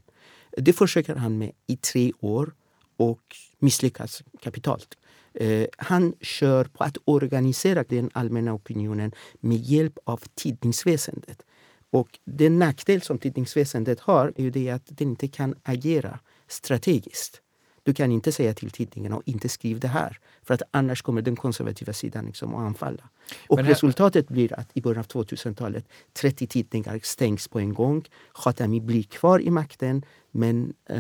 [0.58, 2.54] Det försöker han med i tre år
[2.98, 4.98] och misslyckas kapitalt.
[5.34, 11.42] Eh, han kör på att organisera den allmänna opinionen med hjälp av tidningsväsendet.
[11.90, 16.20] Och den nackdel som tidningsväsendet har är ju det att den inte kan agera
[16.52, 17.42] strategiskt.
[17.84, 20.20] Du kan inte säga till tidningen att inte skriv det här.
[20.44, 23.10] För att annars kommer den konservativa sidan liksom att anfalla.
[23.48, 23.66] Och här...
[23.66, 28.06] resultatet blir att i början av 2000-talet 30 tidningar stängs på en gång.
[28.34, 31.00] Khatami blir kvar i makten men eh,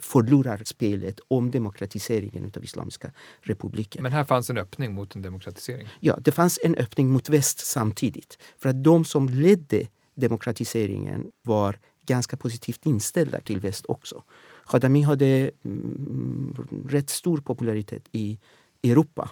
[0.00, 4.02] förlorar spelet om demokratiseringen av Islamiska republiken.
[4.02, 5.88] Men här fanns en öppning mot en demokratisering?
[6.00, 8.38] Ja, det fanns en öppning mot väst samtidigt.
[8.58, 14.22] För att de som ledde demokratiseringen var ganska positivt inställda till väst också.
[14.66, 16.54] Khadami hade mm,
[16.88, 18.38] rätt stor popularitet i
[18.82, 19.30] Europa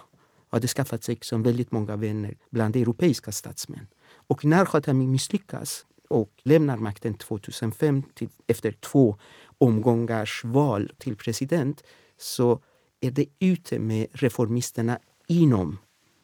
[0.49, 3.87] och hade skaffat sig som väldigt många vänner bland europeiska statsmän.
[4.27, 9.17] Och när Khatami misslyckas och lämnar makten 2005 till, efter två
[9.57, 11.83] omgångars val till president
[12.17, 12.59] så
[12.99, 15.77] är det ute med reformisterna inom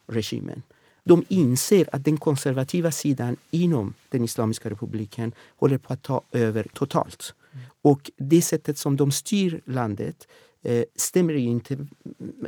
[0.06, 0.62] regimen.
[1.04, 6.66] De inser att den konservativa sidan inom den Islamiska republiken håller på att ta över
[6.74, 7.34] totalt.
[7.82, 10.28] Och det sättet som de styr landet
[10.62, 11.86] eh, stämmer inte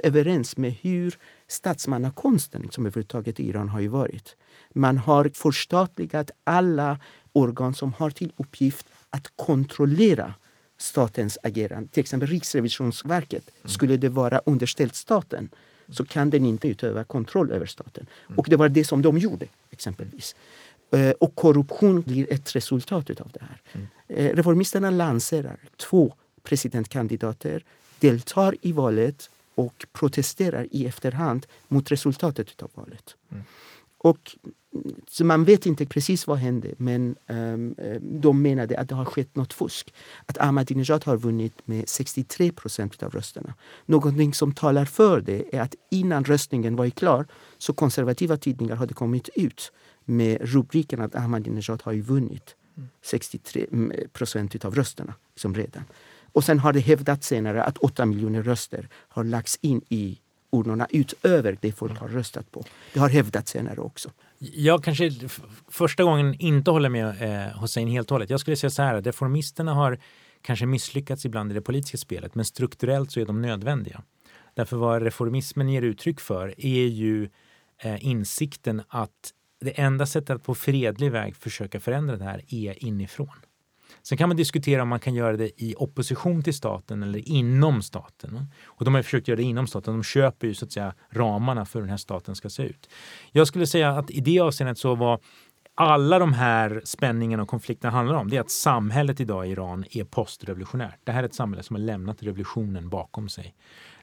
[0.03, 4.37] överens med hur statsmannakonsten som överhuvudtaget i Iran har ju varit.
[4.75, 6.99] Man har förstatligat alla
[7.33, 10.35] organ som har till uppgift att kontrollera
[10.79, 11.89] statens agerande.
[11.89, 13.51] Till exempel Riksrevisionsverket.
[13.51, 13.69] Mm.
[13.69, 15.49] Skulle det vara underställt staten
[15.89, 18.07] så kan den inte utöva kontroll över staten.
[18.37, 20.37] Och det var det som de gjorde exempelvis.
[20.93, 23.61] Eh, och korruption blir ett resultat av det här.
[23.73, 23.87] Mm.
[24.09, 27.65] Eh, reformisterna lanserar två presidentkandidater,
[27.99, 33.17] deltar i valet och protesterar i efterhand mot resultatet av valet.
[33.31, 33.45] Mm.
[34.03, 34.37] Och,
[35.09, 39.37] så man vet inte precis vad hände, men um, de menade att det har skett
[39.37, 39.95] något fusk.
[40.27, 43.55] Att Ahmadinejad har vunnit med 63 procent av rösterna.
[43.87, 47.27] Någonting som talar för det är att innan röstningen var klar
[47.59, 49.73] så konservativa tidningar hade kommit ut
[50.11, 52.57] med rubriken att Ahmadinejad har ju vunnit
[53.03, 55.83] 63 mm, procent av rösterna som redan.
[56.33, 60.19] Och sen har det hävdats senare att 8 miljoner röster har lagts in i
[60.53, 62.65] urnorna utöver det folk har röstat på.
[62.93, 64.11] Det har hävdats senare också.
[64.39, 65.11] Jag kanske
[65.69, 68.31] första gången inte håller med eh, Hussein helt och hållet.
[68.31, 69.99] Jag skulle säga så här, reformisterna har
[70.43, 74.03] kanske misslyckats ibland i det politiska spelet, men strukturellt så är de nödvändiga.
[74.55, 77.29] Därför vad reformismen ger uttryck för är ju
[77.79, 82.85] eh, insikten att det enda sättet att på fredlig väg försöka förändra det här är
[82.85, 83.35] inifrån.
[84.03, 87.83] Sen kan man diskutera om man kan göra det i opposition till staten eller inom
[87.83, 88.47] staten.
[88.65, 89.95] Och de har försökt göra det inom staten.
[89.95, 92.91] De köper ju så att säga ramarna för hur den här staten ska se ut.
[93.33, 95.21] Jag skulle säga att i det avseendet så var
[95.75, 99.85] alla de här spänningarna och konflikterna handlar om det är att samhället idag i Iran
[99.91, 101.01] är postrevolutionärt.
[101.05, 103.55] Det här är ett samhälle som har lämnat revolutionen bakom sig.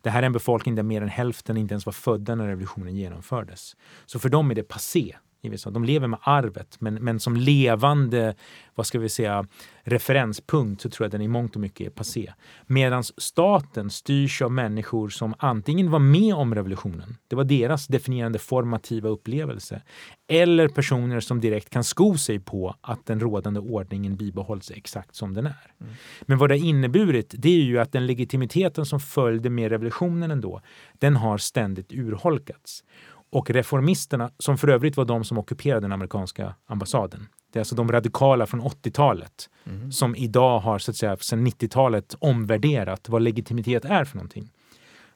[0.02, 2.96] Det här är en befolkning där mer än hälften inte ens var födda när revolutionen
[2.96, 3.76] genomfördes.
[4.06, 5.16] Så för dem är det passé
[5.50, 8.36] de lever med arvet, men, men som levande
[8.76, 9.48] vad ska vi säga,
[9.84, 12.34] referenspunkt så tror jag den i mångt och mycket är passé.
[12.66, 18.40] Medan staten styrs av människor som antingen var med om revolutionen, det var deras definierande
[18.40, 19.82] formativa upplevelse,
[20.28, 25.34] eller personer som direkt kan sko sig på att den rådande ordningen bibehålls exakt som
[25.34, 25.72] den är.
[25.82, 25.94] Mm.
[26.22, 30.32] Men vad det har inneburit, det är ju att den legitimiteten som följde med revolutionen
[30.32, 30.62] ändå,
[30.94, 32.84] den har ständigt urholkats.
[33.30, 37.28] Och reformisterna, som för övrigt var de som ockuperade den amerikanska ambassaden.
[37.52, 39.92] Det är alltså de radikala från 80-talet mm.
[39.92, 44.52] som idag har så att säga sedan 90-talet omvärderat vad legitimitet är för någonting.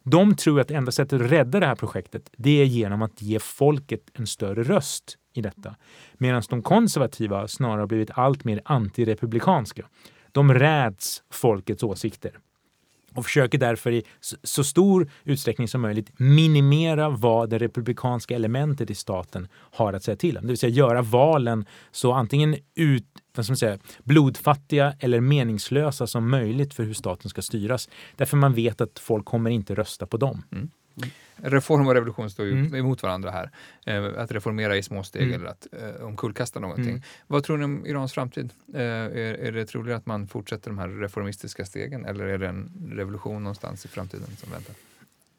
[0.04, 3.40] De tror att enda sättet att rädda det här projektet det är genom att ge
[3.40, 5.76] folket en större röst i detta.
[6.14, 9.86] Medan de konservativa snarare har blivit allt mer antirepublikanska.
[10.32, 12.40] De räds folkets åsikter
[13.16, 14.04] och försöker därför i
[14.44, 20.16] så stor utsträckning som möjligt minimera vad det republikanska elementet i staten har att säga
[20.16, 20.44] till om.
[20.44, 23.06] Det vill säga göra valen så antingen ut,
[23.36, 27.90] vad ska man säga, blodfattiga eller meningslösa som möjligt för hur staten ska styras.
[28.16, 30.44] Därför man vet att folk kommer inte rösta på dem.
[30.52, 30.70] Mm.
[31.44, 32.76] Reform och revolution står ju mm.
[32.76, 33.52] emot varandra här.
[33.86, 35.36] Eh, att reformera i små steg mm.
[35.36, 36.90] eller att eh, omkullkasta någonting.
[36.90, 37.02] Mm.
[37.28, 38.54] Vad tror ni om Irans framtid?
[38.74, 42.48] Eh, är, är det troligt att man fortsätter de här reformistiska stegen eller är det
[42.48, 44.76] en revolution någonstans i framtiden som väntar?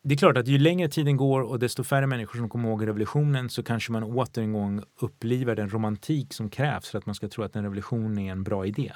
[0.04, 2.86] Det är klart att ju längre tiden går och desto färre människor som kommer ihåg
[2.86, 7.14] revolutionen så kanske man åter en gång upplivar den romantik som krävs för att man
[7.14, 8.92] ska tro att en revolution är en bra idé.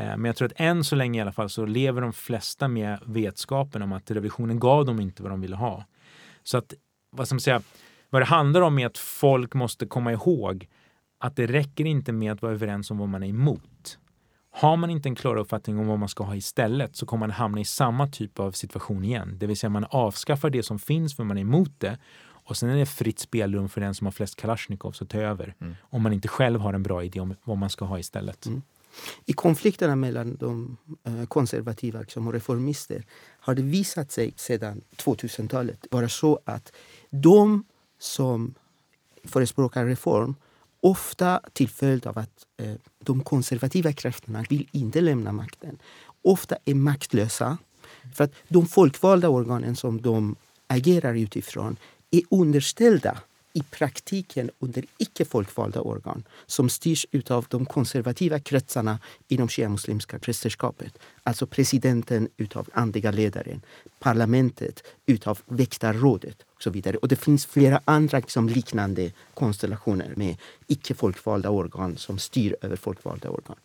[0.00, 2.68] Eh, men jag tror att än så länge i alla fall så lever de flesta
[2.68, 5.84] med vetskapen om att revolutionen gav dem inte vad de ville ha.
[6.42, 6.74] Så att,
[7.10, 7.62] vad ska man säga,
[8.10, 10.68] vad det handlar om är att folk måste komma ihåg
[11.18, 13.98] att det räcker inte med att vara överens om vad man är emot.
[14.52, 17.30] Har man inte en klar uppfattning om vad man ska ha istället så kommer man
[17.30, 19.36] hamna i samma typ av situation igen.
[19.38, 22.70] Det vill säga man avskaffar det som finns för man är emot det och sen
[22.70, 25.54] är det fritt spelrum för den som har flest Kalashnikovs att ta över.
[25.60, 25.76] Mm.
[25.82, 28.46] Om man inte själv har en bra idé om vad man ska ha istället.
[28.46, 28.62] Mm.
[29.26, 33.04] I konflikterna mellan de eh, konservativa liksom, och reformister
[33.40, 36.72] har det visat sig sedan 2000-talet vara så att
[37.10, 37.64] de
[37.98, 38.54] som
[39.24, 40.34] förespråkar reform
[40.80, 45.78] ofta till följd av att eh, de konservativa krafterna vill inte lämna makten,
[46.22, 47.58] ofta är maktlösa.
[48.14, 50.36] För att de folkvalda organen som de
[50.66, 51.76] agerar utifrån
[52.10, 53.18] är underställda
[53.52, 58.98] i praktiken under icke folkvalda organ som styrs av de konservativa kretsarna
[59.28, 60.98] inom shia-muslimska prästerskapet.
[61.22, 63.62] Alltså presidenten utav andliga ledaren,
[63.98, 66.96] parlamentet utav väktarrådet och så vidare.
[66.96, 70.36] Och det finns flera andra liksom, liknande konstellationer med
[70.66, 73.56] icke folkvalda organ som styr över folkvalda organ.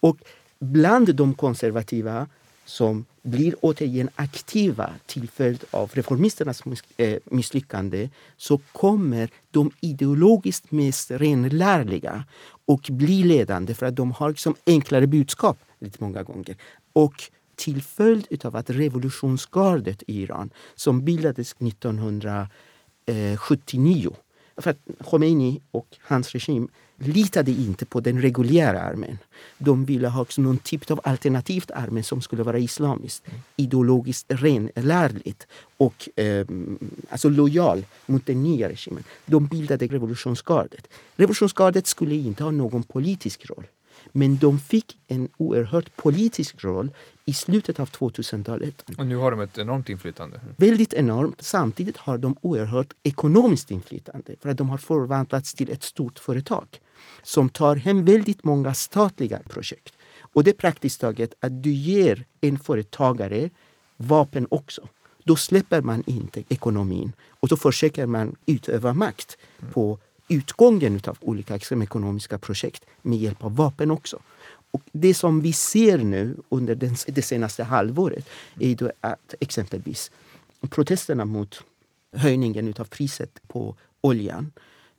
[0.00, 0.18] Och
[0.58, 2.26] bland de konservativa
[2.66, 6.62] som blir återigen aktiva till följd av reformisternas
[6.96, 12.24] eh, misslyckande så kommer de ideologiskt mest renlärliga
[12.66, 16.56] och bli ledande för att de har liksom enklare budskap lite många gånger.
[16.92, 17.22] Och
[17.56, 24.16] till följd av att revolutionsgardet i Iran som bildades 1979
[24.56, 29.18] för att Khomeini och hans regim litade inte på den reguljära armén.
[29.58, 33.40] De ville ha också någon typ av alternativt armé som skulle vara islamiskt, mm.
[33.56, 35.46] ideologiskt renlärligt
[35.76, 36.46] och eh,
[37.08, 39.04] alltså lojal mot den nya regimen.
[39.26, 40.88] De bildade revolutionsgardet.
[41.16, 43.64] Revolutionsgardet skulle inte ha någon politisk roll.
[44.16, 46.90] Men de fick en oerhört politisk roll
[47.24, 48.84] i slutet av 2000-talet.
[48.98, 50.40] Och nu har de ett enormt inflytande.
[50.56, 51.42] Väldigt enormt.
[51.42, 56.80] Samtidigt har de oerhört ekonomiskt inflytande för att de har förvandlats till ett stort företag
[57.22, 59.94] som tar hem väldigt många statliga projekt.
[60.18, 63.50] Och det är praktiskt taget att du ger en företagare
[63.96, 64.88] vapen också.
[65.24, 69.38] Då släpper man inte ekonomin och då försöker man utöva makt
[69.72, 69.98] på
[70.28, 74.18] utgången av olika ekonomiska projekt med hjälp av vapen också.
[74.70, 76.74] Och det som vi ser nu under
[77.06, 78.28] det senaste halvåret
[78.60, 80.10] är att exempelvis
[80.70, 81.62] protesterna mot
[82.12, 84.52] höjningen av priset på oljan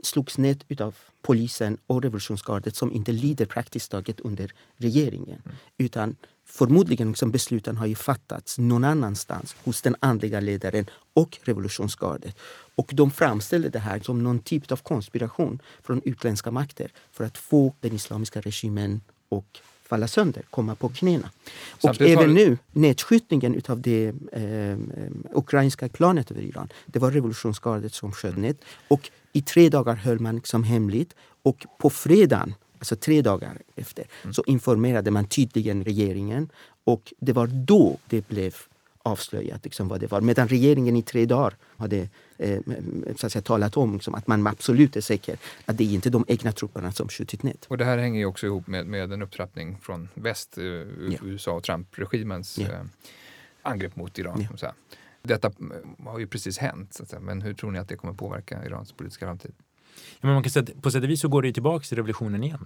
[0.03, 5.41] slogs ned av polisen och revolutionsgardet som inte lider praktiskt taget under regeringen.
[5.45, 5.57] Mm.
[5.77, 12.35] Utan förmodligen liksom besluten har ju fattats någon annanstans hos den andliga ledaren och revolutionsgardet.
[12.75, 17.37] Och de framställer det här som någon typ av konspiration från utländska makter för att
[17.37, 21.29] få den islamiska regimen och falla sönder, komma på knäna.
[21.83, 24.77] och även nu, nedskjutningen av det eh,
[25.33, 28.57] ukrainska planet över Iran, det var revolutionsgardet som sköt ned.
[28.87, 34.05] Och i tre dagar höll man liksom hemligt och på fredagen, alltså tre dagar efter,
[34.23, 34.33] mm.
[34.33, 36.49] så informerade man tydligen regeringen
[36.83, 38.55] och det var då det blev
[39.03, 40.21] avslöjat liksom vad det var.
[40.21, 42.59] Medan regeringen i tre dagar hade eh,
[43.15, 46.09] så att säga, talat om liksom, att man absolut är säker att det är inte
[46.09, 47.65] de egna trupperna som skjutit ned.
[47.67, 51.19] Och det här hänger ju också ihop med, med en upptrappning från väst, eh, ja.
[51.23, 52.67] USA och Trump-regimens ja.
[52.67, 52.81] eh,
[53.61, 54.47] angrepp mot Iran.
[54.61, 54.73] Ja.
[55.22, 58.93] Detta eh, har ju precis hänt, men hur tror ni att det kommer påverka Irans
[58.93, 59.53] politiska framtid?
[60.19, 61.97] Ja, men man kan säga att på sätt och vis så går det tillbaka till
[61.97, 62.65] revolutionen igen.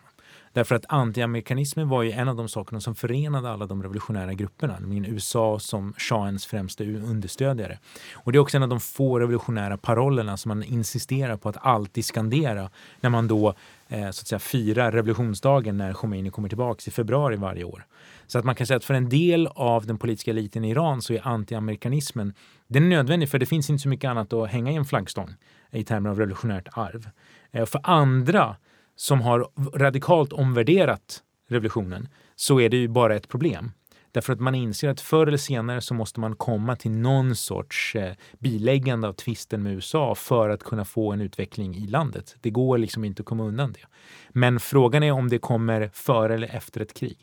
[0.53, 4.79] Därför att antiamerikanismen var ju en av de sakerna som förenade alla de revolutionära grupperna,
[4.79, 7.79] nämligen USA som shahens främsta understödjare.
[8.13, 11.57] Och det är också en av de få revolutionära parollerna som man insisterar på att
[11.61, 12.69] alltid skandera
[13.01, 13.53] när man då
[13.87, 17.85] eh, så att säga firar revolutionsdagen när Khomeini kommer tillbaka i februari varje år.
[18.27, 21.01] Så att man kan säga att för en del av den politiska eliten i Iran
[21.01, 22.33] så är antiamerikanismen
[22.67, 25.35] den är nödvändig för det finns inte så mycket annat att hänga i en flaggstång
[25.71, 27.09] i termer av revolutionärt arv.
[27.51, 28.55] Eh, för andra
[28.95, 33.71] som har radikalt omvärderat revolutionen så är det ju bara ett problem.
[34.11, 37.95] Därför att man inser att förr eller senare så måste man komma till någon sorts
[37.95, 42.35] eh, biläggande av tvisten med USA för att kunna få en utveckling i landet.
[42.41, 43.85] Det går liksom inte att komma undan det.
[44.29, 47.17] Men frågan är om det kommer före eller efter ett krig.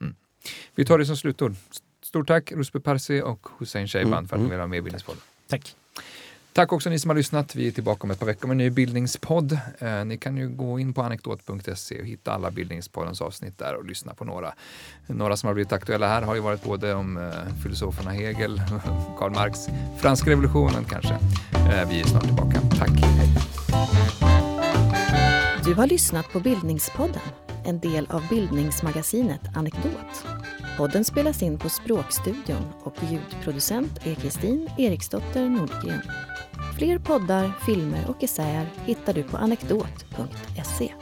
[0.00, 0.14] Mm.
[0.74, 1.54] Vi tar det som slutord.
[2.02, 4.28] Stort tack Ruspe Parsi och Hussein Sheiban mm.
[4.28, 5.22] för att ni ville vara med i Bildningspodden.
[5.48, 5.76] Tack.
[6.56, 7.54] Tack också ni som har lyssnat.
[7.54, 9.58] Vi är tillbaka om ett par veckor med en ny bildningspodd.
[9.78, 13.84] Eh, ni kan ju gå in på anekdot.se och hitta alla Bildningspoddens avsnitt där och
[13.84, 14.54] lyssna på några.
[15.06, 18.62] Några som har blivit aktuella här har ju varit både om eh, filosoferna Hegel,
[19.18, 19.58] Karl Marx,
[19.98, 21.14] franska revolutionen kanske.
[21.52, 22.60] Eh, vi är snart tillbaka.
[22.78, 22.90] Tack.
[22.90, 23.28] Hej.
[25.64, 27.22] Du har lyssnat på Bildningspodden,
[27.64, 30.26] en del av bildningsmagasinet Anekdot.
[30.76, 36.02] Podden spelas in på Språkstudion och ljudproducent är Kristin Eriksdotter Nordgren.
[36.78, 40.92] Fler poddar, filmer och essäer hittar du på anekdot.se.